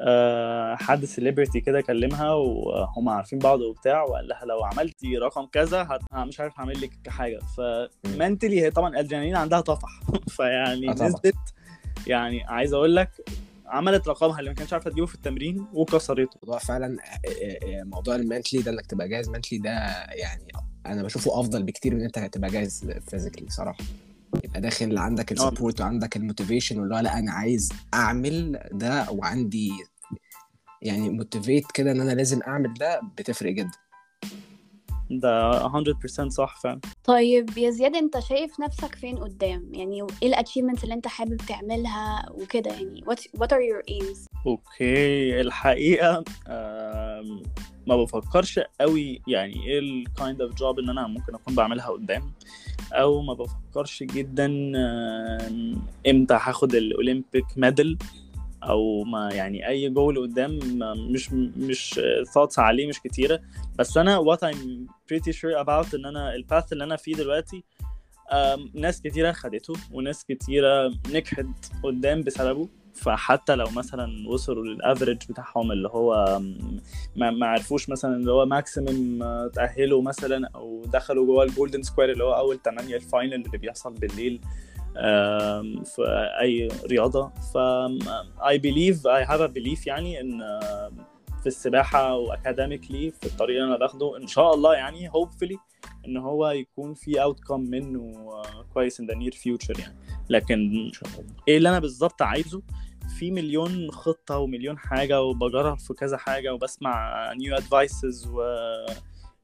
آه، 0.00 0.76
حد 0.76 1.04
celebrity 1.04 1.60
كده 1.60 1.80
كلمها 1.80 2.32
وهم 2.32 3.08
عارفين 3.08 3.38
بعض 3.38 3.60
وبتاع 3.60 4.02
وقال 4.02 4.28
لها 4.28 4.44
لو 4.44 4.64
عملتي 4.64 5.16
رقم 5.16 5.46
كذا 5.46 5.82
هت... 5.90 6.00
مش 6.14 6.40
عارف 6.40 6.60
هعمل 6.60 6.80
لك 6.80 7.08
حاجة 7.08 7.38
ف 7.56 7.68
mentally 7.68 8.62
هي 8.62 8.70
طبعا 8.70 8.88
الادرينالين 8.88 9.36
عندها 9.36 9.60
طفح 9.60 10.00
فيعني 10.36 10.90
آه. 10.90 10.92
نزلت 10.92 11.54
يعني 12.06 12.44
عايز 12.44 12.72
أقول 12.74 12.96
لك 12.96 13.10
عملت 13.66 14.08
رقمها 14.08 14.38
اللي 14.38 14.50
ما 14.50 14.56
كانتش 14.56 14.72
عارفة 14.72 14.90
تجيبه 14.90 15.06
في 15.06 15.14
التمرين 15.14 15.66
وكسرته. 15.72 16.38
موضوع 16.42 16.58
فعلا 16.58 16.96
آه، 17.26 17.80
آه، 17.80 17.82
موضوع 17.82 18.14
ال 18.14 18.19
mentally 18.19 18.62
ده 18.62 18.70
إنك 18.70 18.86
تبقى 18.86 19.08
جاهز 19.08 19.28
mentally 19.28 19.58
ده 19.58 19.70
يعني 20.10 20.52
أنا 20.86 21.02
بشوفه 21.02 21.40
أفضل 21.40 21.62
بكتير 21.62 21.94
من 21.94 22.00
إن 22.00 22.04
أنت 22.06 22.34
تبقى 22.34 22.50
جاهز 22.50 22.90
physically 23.10 23.50
صراحة 23.50 23.84
يبقى 24.44 24.60
داخل 24.60 24.98
عندك 24.98 25.32
ال 25.32 25.38
support 25.38 25.80
وعندك 25.80 26.16
ال 26.16 26.22
motivation 26.22 26.78
واللي 26.80 26.94
هو 26.94 26.98
لأ 26.98 27.18
أنا 27.18 27.32
عايز 27.32 27.72
أعمل 27.94 28.60
ده 28.72 29.10
وعندي 29.10 29.72
يعني 30.82 31.10
motivate 31.10 31.72
كده 31.72 31.92
إن 31.92 32.00
أنا 32.00 32.12
لازم 32.12 32.40
أعمل 32.46 32.74
ده 32.74 33.00
بتفرق 33.18 33.52
جدا. 33.52 33.70
ده 35.18 35.68
100% 35.68 36.28
صح 36.28 36.60
فعلا. 36.60 36.80
طيب 37.04 37.58
يا 37.58 37.70
زياد 37.70 37.94
انت 37.96 38.18
شايف 38.18 38.60
نفسك 38.60 38.94
فين 38.94 39.18
قدام؟ 39.18 39.68
يعني 39.74 40.06
إيه 40.22 40.28
ال 40.28 40.32
achievements 40.32 40.84
اللي 40.84 40.94
انت 40.94 41.06
حابب 41.06 41.36
تعملها 41.36 42.26
وكده 42.30 42.70
يعني؟ 42.70 43.00
What, 43.00 43.18
what 43.38 43.48
are 43.48 43.62
your 43.72 43.94
aims 43.94 44.18
okay 44.46 45.40
الحقيقة 45.40 46.24
ما 47.86 47.96
بفكرش 47.96 48.60
قوي 48.80 49.22
يعني 49.28 49.66
إيه 49.66 49.78
ال 49.78 49.91
kind 49.91 50.42
of 50.42 50.54
job 50.54 50.78
اللي 50.78 50.92
أنا 50.92 51.06
ممكن 51.06 51.34
اكون 51.34 51.54
بعملها 51.54 51.86
قدام 51.86 52.32
أو 52.92 53.22
ما 53.22 53.34
بفكرش 53.34 54.02
جدا 54.02 54.46
إمتى 56.08 56.34
هاخد 56.34 56.74
ال 56.74 56.83
Olympic 56.83 57.44
medal 57.56 57.98
أو 58.62 59.04
ما 59.04 59.28
يعني 59.32 59.68
أي 59.68 59.88
جول 59.88 60.18
قدام 60.18 60.58
مش 61.12 61.32
مش 61.56 62.00
thoughts 62.34 62.58
عليه 62.58 62.86
مش 62.86 63.00
كتيرة. 63.00 63.40
بس 63.78 63.96
أنا 63.96 64.18
what 64.24 64.38
I'm 64.38 64.58
pretty 65.12 65.32
sure 65.32 65.64
about 65.64 65.94
إن 65.94 66.06
أنا 66.06 66.34
ال 66.34 66.42
path 66.42 66.72
اللي 66.72 66.84
أنا 66.84 66.96
فيه 66.96 67.14
دلوقتي 67.14 67.64
ناس 68.74 69.02
كتيرة 69.02 69.32
خدته 69.32 69.74
وناس 69.92 70.24
كتيرة 70.24 70.92
نجحت 71.12 71.46
قدام 71.84 72.22
بسببه. 72.22 72.68
فحتى 72.94 73.54
لو 73.54 73.66
مثلا 73.76 74.28
وصلوا 74.28 74.64
لل 74.64 74.76
average 74.76 75.18
بتاعهم 75.28 75.72
اللي 75.72 75.88
هو 75.88 76.40
ما, 77.16 77.30
ما 77.30 77.46
عرفوش 77.46 77.88
مثلا 77.88 78.16
اللي 78.16 78.32
هو 78.32 78.46
maximum 78.46 79.24
تأهلوا 79.54 80.02
مثلا 80.02 80.50
أو 80.54 80.84
دخلوا 80.84 81.26
جوه 81.26 81.44
ال 81.44 81.49
golden 81.49 81.82
square 81.82 82.12
اللي 82.12 82.24
هو 82.24 82.32
أول 82.32 82.58
8 82.64 82.96
ال 82.96 83.02
final 83.02 83.34
اللي 83.34 83.58
بيحصل 83.58 83.92
بالليل. 83.94 84.40
في 85.84 86.02
أي 86.40 86.68
رياضة. 86.86 87.28
ف 87.28 87.58
I 88.40 88.58
believe 88.58 88.98
I 89.06 89.30
have 89.30 89.40
a 89.40 89.48
belief 89.48 89.86
يعني 89.86 90.20
إن 90.20 90.40
في 91.42 91.46
السباحة 91.46 92.14
و 92.14 92.21
academically 92.21 93.10
في 93.10 93.26
الطريق 93.26 93.56
اللي 93.56 93.68
أنا 93.68 93.78
باخده 93.78 94.16
إن 94.16 94.26
شاء 94.26 94.54
الله 94.54 94.74
يعني 94.74 95.10
hopefully 95.10 95.58
إن 96.06 96.16
هو 96.16 96.50
يكون 96.50 96.94
في 96.94 97.22
outcome 97.22 97.60
منه 97.60 98.12
آه، 98.32 98.66
كويس 98.74 99.02
in 99.02 99.04
the 99.04 99.14
near 99.14 99.34
future 99.34 99.80
يعني. 99.80 99.96
لكن 100.28 100.54
إن 100.54 100.90
إيه 101.48 101.56
اللي 101.56 101.68
أنا 101.68 101.78
بالظبط 101.78 102.22
عايزه؟ 102.22 102.62
في 103.18 103.30
مليون 103.30 103.90
خطة 103.90 104.38
ومليون 104.38 104.78
حاجة 104.78 105.22
وبجرب 105.22 105.78
في 105.78 105.94
كذا 105.94 106.16
حاجة 106.16 106.54
وبسمع 106.54 107.32
new 107.32 107.56
advices 107.56 108.26
و 108.26 108.42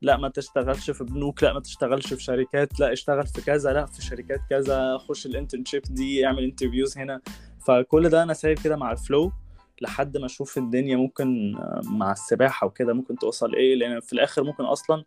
لا 0.02 0.16
ما 0.16 0.28
تشتغلش 0.28 0.90
في 0.90 1.04
بنوك 1.04 1.42
لا 1.42 1.52
ما 1.52 1.61
تشتغلش 1.61 2.14
في 2.14 2.22
شركات 2.22 2.80
لا 2.80 2.92
اشتغل 2.92 3.26
في 3.26 3.40
كذا 3.40 3.72
لا 3.72 3.87
في 3.87 4.02
شركات 4.02 4.40
كذا 4.50 4.98
خش 4.98 5.26
ال 5.26 5.32
internship 5.32 5.82
دي 5.90 6.26
اعمل 6.26 6.44
interviews 6.44 6.98
هنا. 6.98 7.20
فكل 7.66 8.08
ده 8.08 8.22
أنا 8.22 8.34
سايب 8.34 8.58
كده 8.58 8.76
مع 8.76 8.92
ال 8.92 9.00
flow 9.00 9.32
لحد 9.80 10.16
ما 10.16 10.26
أشوف 10.26 10.58
الدنيا 10.58 10.96
ممكن 10.96 11.56
آه، 11.56 11.80
مع 11.84 12.12
السباحة 12.12 12.66
وكده 12.66 12.92
ممكن 12.92 13.16
توصل 13.16 13.54
إيه. 13.54 13.74
لأن 13.74 14.00
في 14.00 14.12
الآخر 14.12 14.44
ممكن 14.44 14.64
أصلا 14.64 15.04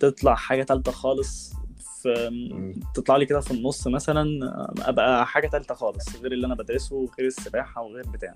تطلع 0.00 0.34
حاجة 0.34 0.62
تالتة 0.62 0.92
خالص 0.92 1.52
في. 2.02 2.30
تطلع 2.94 3.16
لي 3.16 3.26
كده 3.26 3.40
في 3.40 3.50
النص 3.50 3.86
مثلا 3.86 4.22
آه، 4.46 4.74
أبقى 4.78 5.26
حاجة 5.26 5.48
تالتة 5.48 5.74
خالص 5.74 6.16
غير 6.22 6.32
اللي 6.32 6.46
أنا 6.46 6.54
بدرسه 6.54 6.96
وغير 6.96 7.26
السباحة 7.26 7.82
وغير 7.82 8.04
بتاع. 8.08 8.34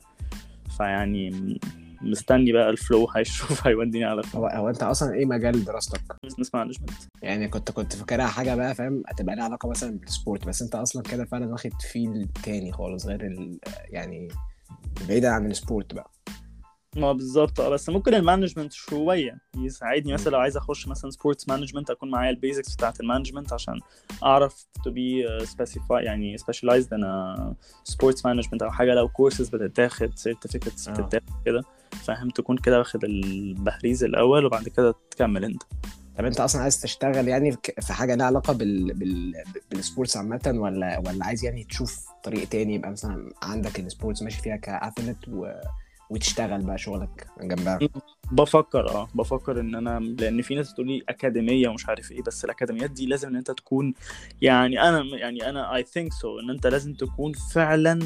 فيعني 0.77 1.59
مستني 2.03 2.53
بقى 2.53 2.71
ال 2.71 2.78
flow 2.78 3.09
هيشوف 3.17 3.67
هيوديني 3.67 4.05
على 4.05 4.23
هو 4.35 4.47
هو 4.47 4.69
انت 4.69 4.83
أصلا 4.83 5.15
إيه 5.15 5.27
مجال 5.27 5.65
دراستك؟ 5.65 6.01
business 6.25 6.55
management 6.55 6.91
يعني 7.23 7.49
كنت 7.49 7.71
كنت 7.71 7.97
فاكرها 7.97 8.27
حاجة 8.27 8.55
بقى 8.55 8.75
فاهم؟ 8.75 9.03
هتبقى 9.09 9.37
لها 9.37 9.45
علاقة 9.45 9.69
مثلا 9.69 9.99
بال 9.99 10.12
sport 10.12 10.47
بس 10.49 10.63
انت 10.63 10.75
أصلا 10.75 11.03
كده 11.03 11.25
فعلا 11.25 11.47
واخد 11.53 11.73
field 11.93 12.29
تاني 12.43 12.73
خالص 12.73 13.07
غير 13.07 13.27
ال 13.27 13.59
يعني 13.85 14.29
بعيدا 15.09 15.29
عن 15.29 15.47
ال 15.47 15.55
sport 15.55 15.95
بقى. 15.95 16.11
ما 16.97 17.13
بالظبط 17.13 17.61
آه 17.61 17.69
بس 17.69 17.89
ممكن 17.89 18.15
ال 18.15 18.20
management 18.20 18.73
شوية 18.73 19.39
يساعدني 19.57 20.13
مثلا 20.13 20.33
لو 20.33 20.39
عايز 20.39 20.57
أخش 20.57 20.89
مثلا 20.89 21.11
sports 21.11 21.49
management 21.49 21.91
أكون 21.91 22.11
معايا 22.11 22.31
ال 22.31 22.37
basics 22.37 22.75
بتاعت 22.75 23.01
ال 23.01 23.05
management 23.05 23.53
عشان 23.53 23.81
أعرف 24.25 24.67
تو 24.85 24.91
بي 24.91 25.25
سبيسيفاي 25.45 26.05
يعني 26.05 26.39
سبيشاليزد 26.39 26.95
أنا 26.95 27.55
سبورتس 27.85 28.27
مانجمنت 28.27 28.63
أو 28.63 28.71
حاجة 28.71 28.95
لو 28.95 29.09
كورسز 29.09 29.49
بتتاخد 29.49 30.11
سيرتيفيكتس 30.15 30.89
آه. 30.89 30.93
بتتاخد 30.93 31.43
كده. 31.45 31.63
فاهم؟ 31.95 32.31
تكون 32.31 32.57
كده 32.59 32.79
واخد 32.79 33.05
البهريز 33.05 34.05
الأول 34.05 34.45
وبعد 34.47 34.69
كده 34.69 34.95
تكمل 35.11 35.45
أنت. 35.45 35.63
طب 36.19 36.25
أنت 36.25 36.41
أصلا 36.41 36.63
عايز 36.63 36.81
تشتغل 36.81 37.29
يعني 37.29 37.53
في- 37.81 37.93
حاجة 37.93 38.15
لها 38.15 38.27
علاقة 38.27 38.53
بال... 38.53 38.95
بال... 38.95 39.35
بالسبورتس 39.71 40.17
عامة 40.17 40.53
ولا 40.55 40.99
ولا 40.99 41.25
عايز 41.25 41.45
يعني 41.45 41.65
تشوف 41.65 42.07
طريق 42.25 42.49
تاني؟ 42.49 42.75
يبقى 42.75 42.91
مثلا 42.91 43.31
عندك 43.43 43.81
السبورتس 43.81 44.23
ماشي 44.23 44.43
فيها 44.43 44.57
كاثليت 44.57 45.17
و... 45.29 45.53
وتشتغل 46.11 46.63
بقى 46.63 46.79
شغلك 46.79 47.27
جنبها. 47.41 47.79
بفكر 48.33 48.89
آه. 48.89 49.09
بفكر 49.15 49.61
إن 49.61 49.75
أنا 49.75 49.99
لأن 50.01 50.43
في 50.43 50.55
ناس 50.55 50.73
بتقول 50.73 50.87
لي 50.87 51.03
أكاديمية 51.09 51.69
ومش 51.69 51.89
عارف 51.89 52.13
إيه 52.13 52.23
بس 52.23 52.45
الأكاديميات 52.45 52.91
دي 52.91 53.07
لازم 53.07 53.29
إن 53.29 53.37
أنت 53.37 53.51
تكون 53.51 53.95
يعني 54.43 54.83
أنا 54.83 55.05
يعني 55.17 55.49
أنا 55.49 55.75
I 55.75 55.83
think 55.85 56.13
so 56.13 56.41
إن 56.41 56.51
أنت 56.51 56.67
لازم 56.67 56.95
تكون 56.95 57.33
فعلا 57.33 57.99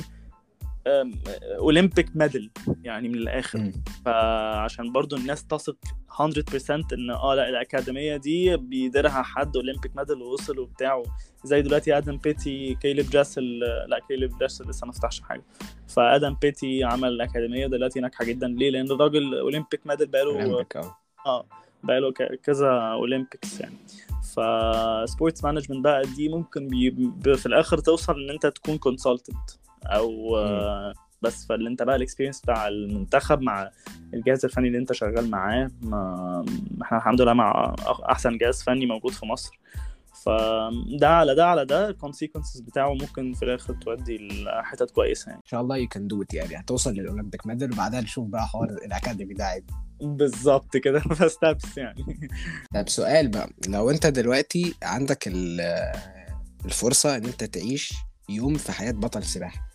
Olympic 0.86 2.16
medal 2.16 2.50
يعني 2.82 3.08
من 3.08 3.14
الآخر. 3.14 3.72
فعشان 4.04 4.92
برضو 4.92 5.16
الناس 5.16 5.44
تثق 5.46 5.76
100% 6.20 6.70
إن 6.92 7.10
آه 7.10 7.34
لأ 7.34 7.48
الأكاديمية 7.48 8.16
دي 8.16 8.56
بيديرها 8.56 9.22
حد 9.22 9.56
Olympic 9.56 9.96
medal 9.96 10.22
ووصل 10.22 10.58
وبتاع. 10.58 11.02
زي 11.44 11.62
دلوقتي 11.62 11.96
آدم 11.98 12.16
بيتي 12.16 12.74
كيليب 12.74 13.10
دريسل 13.10 13.58
لأ 13.88 14.00
كيليب 14.08 14.38
دريسل 14.38 14.68
لسه 14.68 14.86
ما 14.86 14.92
فتحش 14.92 15.20
حاجة. 15.20 15.42
فادم 15.88 16.34
بيتي 16.42 16.84
عمل 16.84 17.20
اكاديميه 17.20 17.66
دلوقتي 17.66 18.00
ناجحه 18.00 18.24
جدا. 18.24 18.48
ليه؟ 18.48 18.70
لأن 18.70 18.90
الراجل 18.90 19.34
Olympic 19.38 19.86
medal 19.86 20.06
بقاله 20.06 20.30
اولمبيك 20.42 20.76
آه. 21.26 21.46
بقاله 21.82 22.12
كذا 22.42 22.70
Olympics 22.70 23.60
يعني. 23.60 23.76
ف 24.22 24.40
sports 24.40 25.44
management 25.44 25.84
بقى 25.84 26.02
دي 26.16 26.28
ممكن 26.28 26.68
بي 26.68 27.36
في 27.36 27.46
الآخر 27.46 27.78
توصل 27.78 28.20
إن 28.22 28.30
أنت 28.30 28.46
تكون 28.46 28.78
consultant 28.78 29.50
أو 29.86 30.36
آه، 30.36 30.92
بس 31.22 31.46
فاللي 31.46 31.68
أنت 31.68 31.82
بقى 31.82 31.96
ال 31.96 32.00
experience 32.00 32.40
بتاع 32.40 32.68
المنتخب 32.68 33.40
مع 33.40 33.70
الجهاز 34.14 34.44
الفني 34.44 34.66
اللي 34.68 34.78
أنت 34.78 34.92
شغال 34.92 35.30
معاه 35.30 35.70
ما 35.82 36.44
إحنا 36.82 36.98
الحمد 36.98 37.20
لله 37.20 37.32
مع 37.32 37.74
أحسن 38.10 38.38
جهاز 38.38 38.62
فني 38.62 38.86
موجود 38.86 39.12
في 39.12 39.26
مصر. 39.26 39.58
فده 40.24 41.08
على 41.08 41.34
ده 41.34 41.46
على 41.46 41.64
ده 41.64 41.88
ال 41.88 41.94
consequences 41.94 42.60
بتاعه 42.60 42.94
ممكن 42.94 43.32
في 43.32 43.44
الآخر 43.44 43.74
تودي 43.74 44.44
لحتت 44.44 44.90
كويسة 44.90 45.28
يعني. 45.28 45.40
إن 45.40 45.46
شاء 45.48 45.60
الله 45.60 45.76
you 45.76 45.88
can 45.88 46.06
do 46.06 46.24
يعني 46.32 46.56
هتوصل 46.56 46.92
لل 46.92 47.04
Olympic 47.04 47.46
medal 47.46 47.72
وبعدها 47.72 48.00
نشوف 48.00 48.28
بقى 48.28 48.46
حوار 48.46 48.68
الأكاديمي 48.68 49.34
ده 49.34 49.44
عادي. 49.44 49.72
بالظبط 50.00 50.76
كده 50.76 51.00
ف 51.18 51.28
steps 51.28 51.78
يعني. 51.78 52.30
طب 52.74 52.88
سؤال 52.88 53.28
بقى 53.28 53.50
لو 53.68 53.90
أنت 53.90 54.06
دلوقتي 54.06 54.74
عندك 54.82 55.28
ال- 55.28 55.92
الفرصة 56.64 57.16
إن 57.16 57.24
أنت 57.24 57.44
تعيش 57.44 57.92
يوم 58.28 58.54
في 58.54 58.72
حياة 58.72 58.92
بطل 58.92 59.22
سباحة 59.22 59.71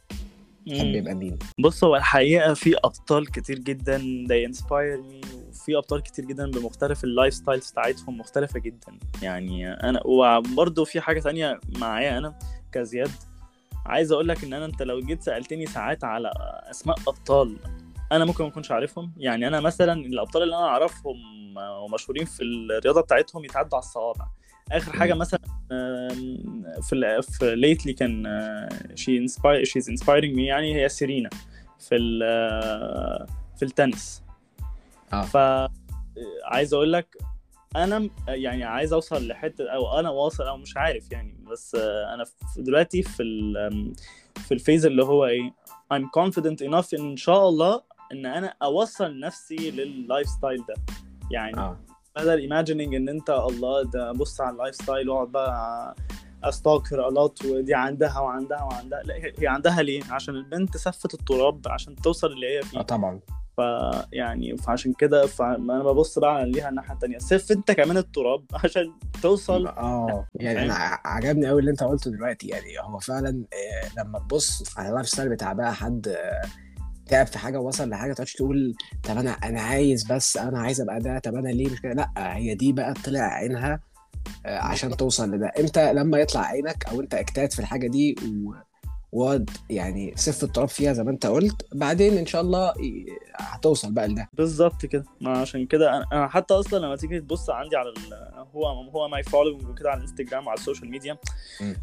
تحب 0.76 0.96
يبقى 0.96 1.14
مين؟ 1.14 1.40
بص 1.60 1.84
هو 1.84 1.96
الحقيقة 1.96 2.54
في 2.54 2.76
أبطال 2.78 3.32
كتير 3.32 3.60
جدا 3.60 3.98
they 4.30 4.52
inspire 4.52 5.02
me 5.12 5.28
وفي 5.48 5.78
أبطال 5.78 6.04
كتير 6.04 6.26
جدا 6.26 6.52
بمختلف 6.52 7.04
ال 7.04 7.34
lifestyles 7.34 7.72
بتاعتهم 7.72 8.18
مختلفة 8.18 8.60
جدا. 8.60 9.00
يعني 9.22 9.74
أنا 9.74 10.02
وبرضه 10.06 10.86
في 10.86 11.02
حاجة 11.02 11.20
تانية 11.20 11.60
معايا 11.80 12.18
أنا 12.18 12.40
كزياد. 12.72 13.12
عايز 13.86 14.12
أقول 14.12 14.28
لك 14.28 14.44
إن 14.44 14.54
أنا 14.54 14.66
أنت 14.66 14.82
لو 14.82 15.00
جيت 15.00 15.24
سألتني 15.24 15.66
ساعات 15.66 16.04
على 16.04 16.32
أسماء 16.72 16.98
أبطال 17.08 17.58
أنا 18.12 18.26
ممكن 18.26 18.44
ما 18.44 18.50
أكونش 18.50 18.72
عارفهم. 18.72 19.14
يعني 19.18 19.48
أنا 19.48 19.60
مثلا 19.60 19.94
الأبطال 19.94 20.44
اللي 20.44 20.56
أنا 20.56 20.66
أعرفهم 20.66 21.16
ومشهورين 21.84 22.26
في 22.26 22.44
الرياضة 22.44 23.02
بتاعتهم 23.02 23.46
يتعدوا 23.46 23.78
على 23.78 23.84
الصوابع. 23.84 24.28
آخر 24.72 24.92
حاجة 24.92 25.14
مم. 25.14 25.20
مثلا 25.20 25.40
في 26.82 27.22
في 27.22 27.56
ليتلي 27.56 27.94
كان 27.94 28.24
شي 28.96 29.18
انسباير 29.18 29.64
شيز 29.64 29.90
انسبايرنج 29.90 30.36
مي 30.36 30.46
يعني 30.46 30.76
هي 30.84 30.90
سيرينا 30.90 31.30
في 31.80 31.96
ال 31.96 32.20
في 33.58 33.66
التنس. 33.66 34.24
آه. 35.14 35.22
ف 35.22 35.38
عايز 36.46 36.74
أقول 36.74 36.94
لك 36.94 37.18
أنا 37.76 38.10
يعني 38.28 38.64
عايز 38.64 38.94
أوصل 38.94 39.28
لحتة 39.28 39.70
أو 39.70 40.00
أنا 40.00 40.10
واصل 40.10 40.44
أو 40.44 40.58
مش 40.58 40.78
عارف 40.78 41.12
يعني 41.12 41.38
بس 41.52 41.76
آه، 41.76 42.14
أنا 42.14 42.24
في- 42.24 42.62
دلوقتي 42.62 43.04
في 43.04 43.24
ال 43.24 43.94
في 44.36 44.54
ال 44.54 44.59
phase 44.59 44.86
اللي 44.86 45.04
هو 45.04 45.26
إيه 45.26 45.54
I'm 45.94 46.06
confident 46.20 46.68
enough 46.70 47.00
إن 47.00 47.18
شاء 47.18 47.50
الله 47.50 47.82
إن 48.12 48.26
أنا 48.26 48.54
أوصل 48.62 49.20
نفسي 49.20 49.72
لل 49.72 50.28
lifestyle 50.28 50.58
ده. 50.68 50.74
يعني 51.32 51.58
آه. 51.58 51.78
بدل 52.18 52.40
imagining 52.40 52.96
إن 52.96 53.10
أنت 53.10 53.30
الله 53.30 53.84
ده 53.84 54.12
بص 54.12 54.42
على 54.42 54.52
ال 54.52 54.76
lifestyle 54.76 55.10
واقعد 55.10 55.28
بقى 55.32 55.96
stalk 56.44 56.84
her 56.84 57.08
a 57.08 57.17
lot 57.17 57.46
ودي 57.46 57.76
عندها 57.76 58.20
وعندها 58.20 58.64
وعندها. 58.64 59.02
لا 59.04 59.16
هي 59.40 59.48
عندها 59.48 59.82
ليه؟ 59.82 60.02
عشان 60.12 60.36
البنت 60.36 60.78
سفت 60.78 61.14
التراب 61.14 61.62
عشان 61.68 61.96
توصل 61.96 62.28
اللي 62.32 62.48
هي 62.48 62.60
آه 62.60 62.62
فيه 62.62 62.82
طبعا 62.82 63.20
فيعني 63.56 64.58
فعشان 64.58 64.94
كده 64.94 65.26
فانا 65.26 65.84
ببص 65.84 66.20
بقى 66.20 66.46
ليها 66.50 66.70
الناحية 66.70 66.94
التانية. 66.94 67.18
سف 67.18 67.52
أنت 67.52 67.72
كمان 67.72 67.98
التراب 67.98 68.44
عشان 68.64 68.94
توصل. 69.22 69.68
آه 69.68 70.26
يعني 70.36 70.66
أنا 70.66 71.00
عجبني 71.06 71.48
قوي 71.48 71.60
اللي 71.60 71.72
أنت 71.72 71.84
قلته 71.84 72.12
دلوقتي. 72.12 72.48
يعني 72.48 72.80
هو 72.82 73.00
فعلا 73.00 73.30
آه، 73.54 74.00
لما 74.02 74.20
تبص 74.20 74.78
على 74.78 74.90
ال 74.90 75.10
lifestyle 75.10 75.30
بتاع 75.30 75.54
بقى 75.54 75.74
حد 75.76 76.08
آه، 76.08 76.42
تعب 77.08 77.28
في 77.28 77.38
حاجة 77.38 77.60
ووصل 77.60 77.90
لحاجة 77.90 78.14
تقعدش 78.14 78.34
تقول 78.34 78.76
طب 79.04 79.18
أنا 79.18 79.32
أنا 79.32 79.62
عايز 79.62 80.04
بس 80.12 80.38
أنا 80.38 80.60
عايز 80.60 80.82
أبقى 80.82 81.00
ده 81.00 81.20
طب 81.20 81.36
أنا 81.36 81.50
ليه 81.50 81.70
مش 81.72 81.82
كده؟ 81.82 81.94
لأ 81.94 82.36
هي 82.38 82.56
دي 82.56 82.74
بقى 82.74 82.94
طلع 82.94 83.20
عينها 83.22 83.80
آه، 84.46 84.60
عشان 84.60 84.98
توصل 84.98 85.32
لده. 85.32 85.48
انت 85.48 85.80
لما 85.80 86.18
يطلع 86.18 86.42
عينك 86.42 86.86
أو 86.90 87.02
أنت 87.02 87.14
اجتهد 87.14 87.52
في 87.54 87.60
الحاجة 87.60 87.88
دي 87.88 88.16
وقعد 89.12 89.50
يعني 89.70 90.14
سف 90.16 90.44
التراب 90.44 90.68
فيها 90.68 90.94
زي 90.94 91.04
ما 91.04 91.12
انت 91.12 91.26
قلت 91.26 91.66
بعدين 91.76 92.18
إن 92.18 92.26
شاء 92.26 92.42
الله 92.42 92.74
هتوصل 93.36 93.92
بقى 93.92 94.08
لده 94.08 94.30
بالظبط 94.34 94.86
كده 94.86 95.04
ما 95.22 95.38
عشان 95.38 95.66
كده 95.66 96.06
أنا 96.14 96.28
حتى 96.28 96.54
أصلا 96.54 96.80
لما 96.86 96.96
تيجي 96.96 97.20
تبص 97.20 97.50
عندي 97.50 97.76
على. 97.76 97.94
هو 98.56 98.66
هو 98.68 99.08
my 99.08 99.24
following 99.24 99.68
وكده 99.70 99.90
على 99.90 99.98
الإنستجرام 99.98 100.48
وعلى 100.48 100.58
ال 100.60 100.64
social 100.64 100.90
media. 100.92 101.18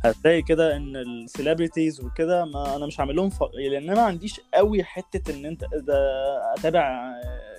هتلاقي 0.04 0.42
كده 0.42 0.76
إن 0.76 0.96
ال 0.96 1.05
celebrities 1.05 2.00
وكده 2.00 2.44
ما 2.44 2.76
أنا 2.76 2.87
مش 2.87 3.00
عامل 3.00 3.16
لهم 3.16 3.30
ف... 3.30 3.42
لأن 3.54 3.82
أنا 3.82 3.94
ما 3.94 4.02
عنديش 4.02 4.40
قوي 4.54 4.84
حتة 4.84 5.34
إن 5.34 5.46
أنت 5.46 5.64
ده 5.74 5.94
أتابع 6.54 7.12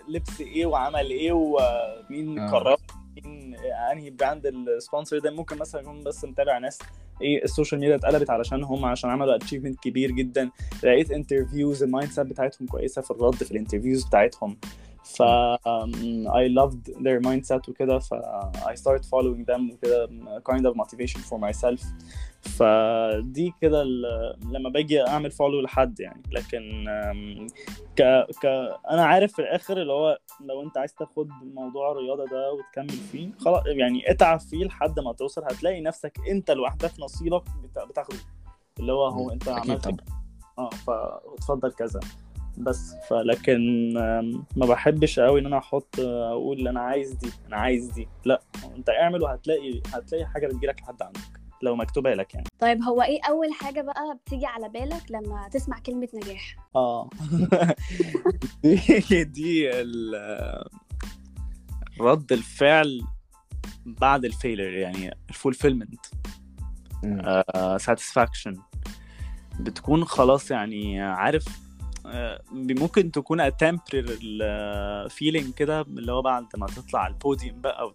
لبس 0.10 0.42
إيه 0.42 0.66
وعمل 0.66 1.10
إيه 1.10 1.32
ومين 1.32 2.40
آه. 2.40 2.52
قرر 2.52 2.78
مين 3.16 3.56
انهي 3.92 4.10
brand 4.10 4.46
ال 4.46 4.55
sponsor 4.55 5.20
ده 5.20 5.32
ممكن 5.32 5.58
مثلا 5.58 5.82
اكون 5.82 6.04
بس 6.04 6.26
متابع 6.26 6.58
ناس 6.58 6.80
إيه 7.22 7.44
ال 7.44 7.49
social 7.49 7.82
media 7.82 7.96
اتقلبت 7.96 8.30
علشانهم 8.30 8.86
عشان 8.86 9.10
عملوا 9.10 9.36
achievement 9.36 9.80
كبير 9.80 10.12
جدا 10.12 10.50
لقيت 10.84 11.12
interviews 11.12 11.84
ال 11.84 12.12
mindset 12.12 12.26
بتاعتهم 12.28 12.68
كويسة 12.68 13.02
في 13.02 13.12
الرد 13.12 13.36
في 13.36 13.52
ال 13.52 13.57
interviews 13.57 14.06
بتاعتهم. 14.06 14.58
ف 15.06 15.22
um, 15.56 15.94
I 16.28 16.48
loved 16.60 16.94
their 17.04 17.20
mindset 17.28 17.70
وكده 17.70 18.00
ف 18.00 18.14
I 18.56 18.76
started 18.76 19.04
following 19.06 19.46
them 19.52 19.74
وكده 19.74 20.08
kind 20.50 20.64
of 20.66 20.74
motivation 20.76 21.20
for 21.20 21.38
myself. 21.40 21.86
فدي 22.42 23.54
كده 23.62 23.84
لما 24.52 24.70
باجي 24.70 25.08
أعمل 25.08 25.32
فولو 25.32 25.62
لحد 25.62 26.00
يعني. 26.00 26.24
لكن 26.32 26.86
um, 26.88 27.54
ك 27.98 28.02
ك 28.42 28.46
أنا 28.92 29.06
عارف 29.06 29.34
في 29.34 29.40
الآخر 29.40 29.82
اللي 29.82 29.94
هو 29.94 30.18
لو 30.46 30.64
أنت 30.64 30.78
عايز 30.78 30.94
تاخد 30.94 31.30
موضوع 31.54 31.92
الرياضة 31.92 32.26
ده 32.26 32.54
وتكمل 32.54 32.90
فيه 33.12 33.32
خلاص 33.40 33.64
يعني 33.66 34.12
اتعب 34.12 34.40
فيه 34.40 34.66
لحد 34.66 35.00
ما 35.00 35.14
توصل 35.14 35.44
هتلاقي 35.44 35.82
نفسك 35.82 36.18
أنت 36.30 36.52
لوحدك 36.52 36.92
نصيبك 37.00 37.44
بتا- 37.64 37.86
بتاخده. 37.86 38.18
اللي 38.80 38.92
هو 38.94 39.06
هو 39.08 39.30
أنت 39.32 39.48
عملت 39.50 39.88
آه 40.60 40.70
فاتفضل 40.70 41.72
كذا. 41.72 42.00
بس. 42.58 42.96
فلكن 43.10 43.94
ما 44.56 44.66
بحبش 44.66 45.20
قوي 45.20 45.40
إن 45.40 45.46
أنا 45.46 45.58
أحط 45.58 46.00
آه، 46.00 46.32
أقول 46.32 46.68
أنا 46.68 46.80
عايز 46.82 47.14
دي 47.14 47.30
أنا 47.48 47.56
عايز 47.58 47.86
دي. 47.92 48.08
لأ 48.26 48.42
أنت 48.78 48.90
اعمل 48.90 49.22
وهتلاقي 49.24 49.82
هتلاقي 49.94 50.26
حاجة 50.26 50.48
بتجيلك 50.48 50.82
لحد 50.82 51.02
عندك 51.02 51.20
لو 51.62 51.76
مكتوبة 51.76 52.14
لك 52.14 52.34
يعني. 52.34 52.48
طيب 52.60 52.82
هو 52.84 53.02
إيه 53.02 53.20
أول 53.30 53.54
حاجة 53.54 53.82
بقى 53.82 54.18
بتيجي 54.26 54.46
على 54.46 54.70
بالك 54.70 55.04
لما 55.12 55.48
تسمع 55.52 55.80
كلمة 55.80 56.08
نجاح؟ 56.14 56.56
آه. 56.76 57.10
دي 59.10 59.24
دي 59.24 59.70
ال- 59.82 60.66
رد 62.02 62.32
الفعل 62.32 63.02
بعد 63.86 64.26
الفيلر 64.26 64.74
يعني 64.74 65.18
الفولفيلمنت 65.30 66.06
مم. 67.04 67.44
satisfaction 67.78 68.56
بتكون 69.60 70.06
خلاص 70.06 70.52
يعني 70.52 71.02
عارف 71.02 71.46
آه، 71.48 71.65
ممكن 72.52 73.12
تكون 73.12 73.50
temporary 73.52 74.44
feeling 75.10 75.54
كده 75.54 75.82
اللي 75.82 76.12
هو 76.12 76.22
بعد 76.22 76.46
ما 76.58 76.68
تطلع 76.68 77.00
على 77.00 77.14
البوديوم 77.14 77.62
بقى 77.62 77.94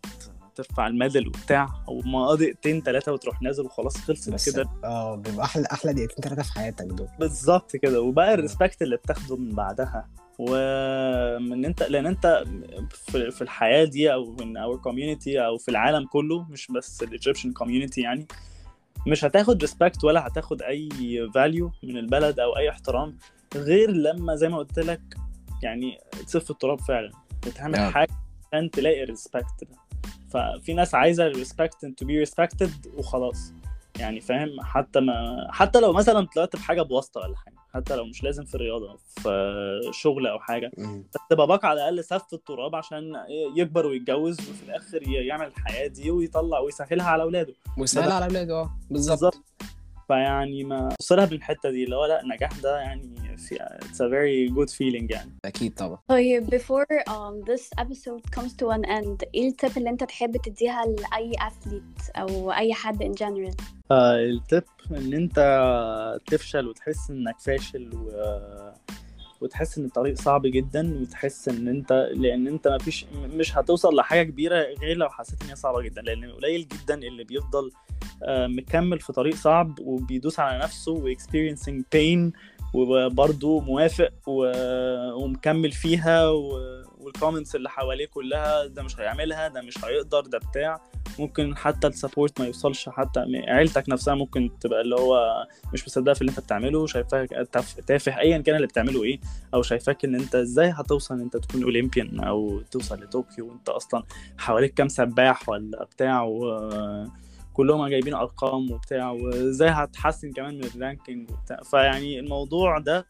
وترفع 0.53 0.87
ال 0.87 0.93
medal 0.93 1.27
وبتاع 1.29 1.69
وما 1.89 2.35
دقيقتين 2.35 2.83
ثلاثة 2.83 3.13
وتروح 3.13 3.43
نازل 3.43 3.65
وخلاص 3.65 3.97
خلصت 3.97 4.51
كده. 4.51 4.71
آه 4.85 5.15
بيبقى 5.17 5.45
أحلى 5.45 5.67
أحلى 5.73 5.93
دقيقتين 5.93 6.25
ثلاثة 6.25 6.43
في 6.43 6.53
حياتك 6.53 6.85
دول. 6.85 7.09
بالظبط 7.19 7.77
كده. 7.77 8.01
وبقى 8.03 8.35
ال 8.35 8.41
respect 8.41 8.83
اللي 8.83 8.97
بتاخده 8.97 9.37
من 9.37 9.55
بعدها. 9.55 10.09
ومن 10.39 11.65
أنت 11.65 11.83
لأن 11.83 12.07
أنت 12.07 12.45
في, 12.91 13.31
في 13.31 13.43
الحياة 13.43 13.85
دي 13.85 14.13
أو 14.13 14.37
من 14.41 14.57
our 14.57 14.77
community 14.77 15.47
أو 15.47 15.59
في 15.59 15.71
العالم 15.71 16.07
كله 16.07 16.47
مش 16.51 16.67
بس 16.73 17.03
ال 17.03 17.08
Egyptian 17.08 17.53
community 17.53 18.01
يعني 18.01 18.27
مش 19.07 19.25
هتاخد 19.25 19.61
respect 19.61 20.05
ولا 20.05 20.27
هتاخد 20.27 20.63
أي 20.63 20.89
value 21.35 21.73
من 21.83 21.97
البلد 21.97 22.41
أو 22.41 22.57
أي 22.57 22.71
احترام. 22.71 23.19
غير 23.55 23.91
لما 23.91 24.37
زي 24.37 24.49
ما 24.49 24.59
قلت 24.59 24.79
لك 24.79 25.01
يعني 25.63 25.99
تسف 26.27 26.51
التراب 26.51 26.81
فعلا. 26.81 27.11
وتعمل 27.47 27.77
آه. 27.77 27.91
حاجة 27.91 28.11
عشان 28.53 28.71
تلاقي 28.71 29.03
ال 29.03 29.11
respect 29.11 29.65
ده. 29.65 29.77
ففي 30.31 30.75
ناس 30.75 30.95
عايزة 30.95 31.27
ال 31.27 31.34
respect 31.34 31.87
to 31.87 32.07
be 32.07 32.19
respected 32.19 32.87
وخلاص. 32.97 33.53
يعني 33.99 34.21
فاهم؟ 34.21 34.61
حتى 34.61 35.01
ما 35.01 35.47
حتى 35.51 35.81
لو 35.81 35.93
مثلا 35.93 36.27
طلعت 36.35 36.57
بحاجة 36.57 36.83
بواسطة 36.83 37.21
ولا 37.21 37.37
حاجة 37.37 37.55
حتى 37.75 37.97
لو 37.97 38.05
مش 38.05 38.23
لازم 38.23 38.45
في 38.45 38.55
الرياضة 38.55 38.97
في 38.97 39.81
شغل 39.93 40.27
أو 40.27 40.39
حاجة. 40.39 40.71
بس 40.79 41.37
باباك 41.37 41.65
على 41.65 41.75
الأقل 41.81 42.05
سف 42.05 42.35
التراب 42.35 42.75
عشان 42.75 43.13
يكبر 43.57 43.87
ويتجوز 43.87 44.41
وفي 44.41 44.63
الآخر 44.63 45.03
يعمل 45.09 45.47
الحياة 45.47 45.87
دي 45.87 46.11
ويطلع 46.11 46.59
ويسهلها 46.59 47.07
على 47.07 47.23
أولاده. 47.23 47.55
وسهل 47.79 48.13
على 48.13 48.25
أولاده 48.25 48.55
آه. 48.61 48.79
بالظبط. 48.91 49.43
فيعني 50.11 50.65
ما 50.65 50.89
وصلها 51.01 51.25
بالحتة 51.25 51.71
دي 51.71 51.85
اللي 51.85 51.97
هو 51.97 52.05
لأ 52.05 52.23
النجاح 52.23 52.51
ده 52.63 52.79
يعني 52.79 53.37
في 53.37 53.55
it's 53.57 53.97
a 53.97 54.09
very 54.09 54.55
good 54.57 54.71
feeling 54.71 55.07
يعني. 55.11 55.31
أكيد 55.45 55.75
طبعا. 55.75 55.99
طيب 56.09 56.55
before 56.55 57.11
um, 57.11 57.51
this 57.51 57.65
episode 57.81 58.23
comes 58.37 58.53
to 58.53 58.67
an 58.71 58.85
end 58.85 59.29
إيه 59.35 59.51
التip 59.51 59.77
اللي 59.77 59.91
أنت 59.91 60.05
تحب 60.05 60.37
تديها 60.37 60.85
لأي 60.85 61.33
athlete 61.33 62.11
أو 62.17 62.53
أي 62.53 62.75
حد 62.75 63.03
in 63.03 63.23
general 63.23 63.55
التip 63.93 64.97
إن 64.97 65.15
أنت 65.15 65.39
تفشل 66.27 66.69
وتحس 66.69 67.11
إنك 67.11 67.41
فاشل 67.41 67.91
و... 67.95 68.11
وتحس 69.41 69.79
إن 69.79 69.85
الطريق 69.85 70.15
صعب 70.15 70.47
جدا 70.47 71.01
وتحس 71.03 71.49
إن 71.49 71.69
أنت 71.69 72.11
لأن 72.15 72.47
أنت 72.47 72.69
ما 72.69 72.79
فيش 72.79 73.07
مش 73.15 73.59
هتوصل 73.59 73.97
لحاجة 73.97 74.23
كبيرة 74.23 74.67
غير 74.81 74.97
لو 74.97 75.09
حسيت 75.09 75.43
إن 75.43 75.49
هي 75.49 75.57
صعبة 75.57 75.83
جدا 75.83 76.03
لأن 76.03 76.33
قليل 76.33 76.69
جدا 76.69 76.95
اللي 76.95 77.25
بيفضل 77.25 77.71
آه، 78.23 78.47
مكمل 78.47 79.01
في 79.01 79.13
طريق 79.13 79.35
صعب 79.35 79.79
وبيدوس 79.81 80.41
على 80.41 80.59
نفسه 80.59 80.93
و 80.93 81.15
experiencing 81.15 81.83
pain 81.97 82.33
وبرضه 82.75 83.61
موافق 83.61 84.13
و... 84.27 84.53
ومكمل 85.15 85.73
فيها 85.73 86.29
و... 86.29 86.61
وال 86.99 87.10
comments 87.10 87.57
اللي 87.57 87.71
حواليه 87.71 88.07
كلها 88.07 88.67
ده 88.67 88.83
مش 88.83 89.01
هيعملها 89.01 89.49
ده 89.49 89.63
مش 89.63 89.85
هيقدر 89.85 90.21
ده 90.21 90.39
بتاع. 90.39 90.81
ممكن 91.21 91.57
حتى 91.57 91.87
ال 91.87 91.93
support 91.94 92.41
ما 92.41 92.47
يوصلش 92.47 92.89
حتى 92.89 93.21
عيلتك 93.49 93.89
نفسها 93.89 94.15
ممكن 94.15 94.51
تبقى 94.61 94.81
اللي 94.81 94.97
هو 94.97 95.45
مش 95.73 95.87
مصدقة 95.87 96.15
في 96.15 96.21
اللي 96.21 96.31
انت 96.31 96.41
بتعمله 96.41 96.87
شايفاك 96.87 97.29
تاف- 97.53 97.81
تافه 97.81 98.19
ايا 98.19 98.39
كان 98.39 98.57
اللي 98.57 98.67
بتعمله 98.67 99.03
إيه 99.05 99.21
أو 99.55 99.63
شايفاك 99.63 100.05
إن 100.05 100.15
أنت 100.15 100.35
إزاي 100.35 100.69
هتوصل 100.77 101.15
إن 101.15 101.21
أنت 101.21 101.37
تكون 101.37 101.63
Olympian 101.63 102.21
أو 102.21 102.61
توصل 102.61 103.03
لطوكيو 103.03 103.49
وأنت 103.49 103.69
أصلا 103.69 104.03
حواليك 104.39 104.75
كام 104.75 104.89
سباح 104.89 105.49
ولا 105.49 105.85
بتاع 105.85 106.23
و 106.23 106.61
كلهم 107.53 107.87
جايبين 107.89 108.15
أرقام 108.15 108.71
وبتاع 108.71 109.11
وإزاي 109.11 109.69
هتحسن 109.69 110.33
كمان 110.33 110.55
من 110.59 110.65
الرانكينج 110.65 111.31
وبتاع. 111.31 111.57
فيعني 111.63 112.21
الموضوع 112.21 112.79
ده 112.79 113.07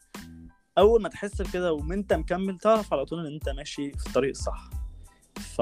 أول 0.77 1.01
ما 1.01 1.09
تحس 1.09 1.41
بكده 1.41 1.73
وانت 1.73 2.13
مكمل 2.13 2.57
تعرف 2.57 2.93
على 2.93 3.05
طول 3.05 3.27
إن 3.27 3.33
أنت 3.33 3.49
ماشي 3.49 3.91
في 3.91 4.07
الطريق 4.07 4.29
الصح. 4.29 4.69
ف 5.35 5.61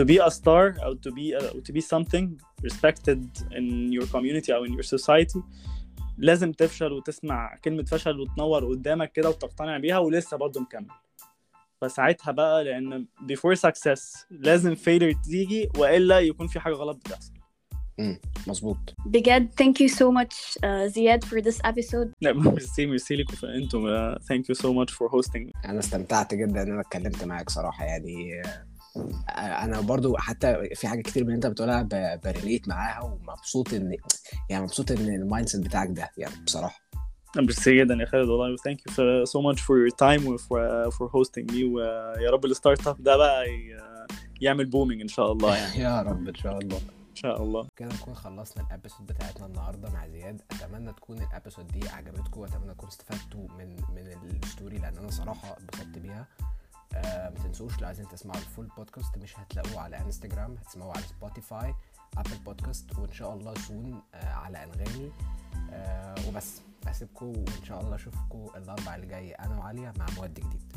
to 0.00 0.04
be 0.04 0.18
a 0.20 0.30
star 0.30 0.82
أو 0.82 0.94
to 0.94 1.10
be 1.10 1.34
أو 1.34 1.60
to 1.60 1.72
be 1.72 1.80
something 1.80 2.28
respected 2.66 3.20
in 3.50 3.92
your 3.92 4.06
community 4.06 4.50
أو 4.50 4.66
in 4.66 4.70
your 4.70 4.98
society 4.98 5.40
لازم 6.18 6.52
تفشل 6.52 6.92
وتسمع 6.92 7.56
كلمة 7.64 7.84
فشل 7.84 8.20
وتنور 8.20 8.64
قدامك 8.68 9.12
كده 9.12 9.28
وتقتنع 9.28 9.78
بيها 9.78 9.98
ولسه 9.98 10.36
برضه 10.36 10.60
مكمل. 10.60 10.86
فساعتها 11.80 12.32
بقى 12.32 12.64
لأن 12.64 13.06
before 13.32 13.56
success 13.56 14.26
لازم 14.30 14.74
failure 14.74 15.24
تيجي 15.24 15.68
وإلا 15.78 16.20
يكون 16.20 16.46
في 16.46 16.60
حاجة 16.60 16.74
غلط 16.74 16.96
بتحصل. 16.96 17.33
مظبوط. 18.46 18.76
بجد 19.06 19.48
thank 19.62 19.86
you 19.86 19.90
so 19.94 20.04
much 20.22 20.58
uh, 20.64 20.86
زياد 20.86 21.24
for 21.24 21.40
this 21.44 21.56
episode. 21.66 22.08
لا 22.20 22.32
ميرسي 22.32 22.86
ميرسي 22.86 23.14
لكم 23.16 23.46
أنتم 23.46 24.14
thank 24.14 24.42
you 24.50 24.58
so 24.58 24.66
much 24.66 24.94
for 24.94 25.08
hosting. 25.10 25.50
أنا 25.64 25.78
استمتعت 25.78 26.34
جدا 26.34 26.62
إن 26.62 26.70
أنا 26.72 26.80
اتكلمت 26.80 27.24
معاك 27.24 27.50
صراحة 27.50 27.84
يعني 27.84 28.42
آه، 29.28 29.30
أنا 29.40 29.80
برضو 29.80 30.16
حتى 30.16 30.56
في 30.74 30.88
حاجة 30.88 31.00
كتير 31.02 31.22
من 31.22 31.28
اللي 31.28 31.36
أنت 31.36 31.46
بتقولها 31.46 31.88
ب 32.24 32.30
relate 32.30 32.68
معاها 32.68 33.02
ومبسوط 33.02 33.74
إن 33.74 33.96
يعني 34.50 34.62
مبسوط 34.64 34.90
إن 34.90 34.98
ال 35.14 35.48
mindset 35.48 35.60
بتاعك 35.64 35.88
ده 35.90 36.10
يعني 36.18 36.34
بصراحة. 36.46 36.80
ميرسي 37.36 37.78
جدا 37.78 37.94
يا 37.94 38.06
خالد 38.06 38.28
والله 38.28 38.56
thank 38.56 38.76
you 38.78 38.92
for- 38.94 39.30
so 39.30 39.40
much 39.42 39.60
for 39.60 39.74
your 39.84 39.94
time 39.96 40.26
و 40.26 40.36
for, 40.38 40.90
for 40.96 41.08
hosting 41.10 41.52
me 41.54 41.64
ويا 41.64 42.30
رب 42.30 42.44
ال 42.44 42.86
startup 42.86 43.02
ده 43.02 43.16
بقى 43.16 43.48
ي- 43.50 43.76
يعمل 44.40 44.66
booming 44.66 45.00
إن 45.00 45.08
شاء 45.08 45.32
الله 45.32 45.56
يعني. 45.56 45.78
يا 45.84 46.02
رب 46.02 46.28
إن 46.28 46.34
شاء 46.34 46.58
الله. 46.58 46.80
إن 47.14 47.18
شاء 47.18 47.42
الله. 47.42 47.68
كده 47.76 47.88
نكون 47.94 48.14
خلصنا 48.14 48.62
ال 48.66 48.71
episode 48.71 49.06
بتاعتنا 49.06 49.46
النهارده 49.46 49.90
مع 49.90 50.08
زياد. 50.08 50.42
أتمنى 50.50 50.92
تكون 50.92 51.18
ال 51.22 51.28
episode 51.28 51.66
دي 51.66 51.88
عجبتكم. 51.88 52.40
واتمنى 52.40 52.74
تكونوا 52.74 52.92
استفدتوا 52.92 53.48
من 53.58 53.76
من 53.94 54.06
ال 54.44 54.50
story 54.50 54.78
لأن 54.78 54.96
أنا 54.98 55.10
صراحة 55.10 55.52
اتبسطت 55.52 55.98
بيها. 55.98 56.26
آه 56.94 57.30
ما 57.30 57.36
تنسوش 57.36 57.80
لو 57.80 57.86
عايزين 57.86 58.08
تسمعوا 58.08 58.38
ال 58.38 58.44
full 58.44 58.66
podcast 58.66 59.18
مش 59.18 59.38
هتلاقوه 59.38 59.80
على 59.80 60.00
انستجرام 60.00 60.54
هتسمعوه 60.54 60.92
على 60.96 61.02
سبوتيفاي 61.02 61.74
ابل 62.16 62.38
بودكاست 62.44 62.98
وإن 62.98 63.12
شاء 63.12 63.34
الله 63.34 63.54
soon 63.54 64.02
آه 64.14 64.32
على 64.32 64.64
أنغامي. 64.64 65.12
آه 65.70 66.14
وبس. 66.28 66.62
أسيبكم 66.86 67.26
وإن 67.26 67.64
شاء 67.64 67.80
الله 67.80 67.94
أشوفكم 67.94 68.46
الأربع 68.56 68.94
اللي 68.94 69.06
جاي. 69.06 69.32
أنا 69.32 69.58
وعليا 69.58 69.92
مع 69.98 70.06
مواد 70.16 70.34
جديد. 70.34 70.72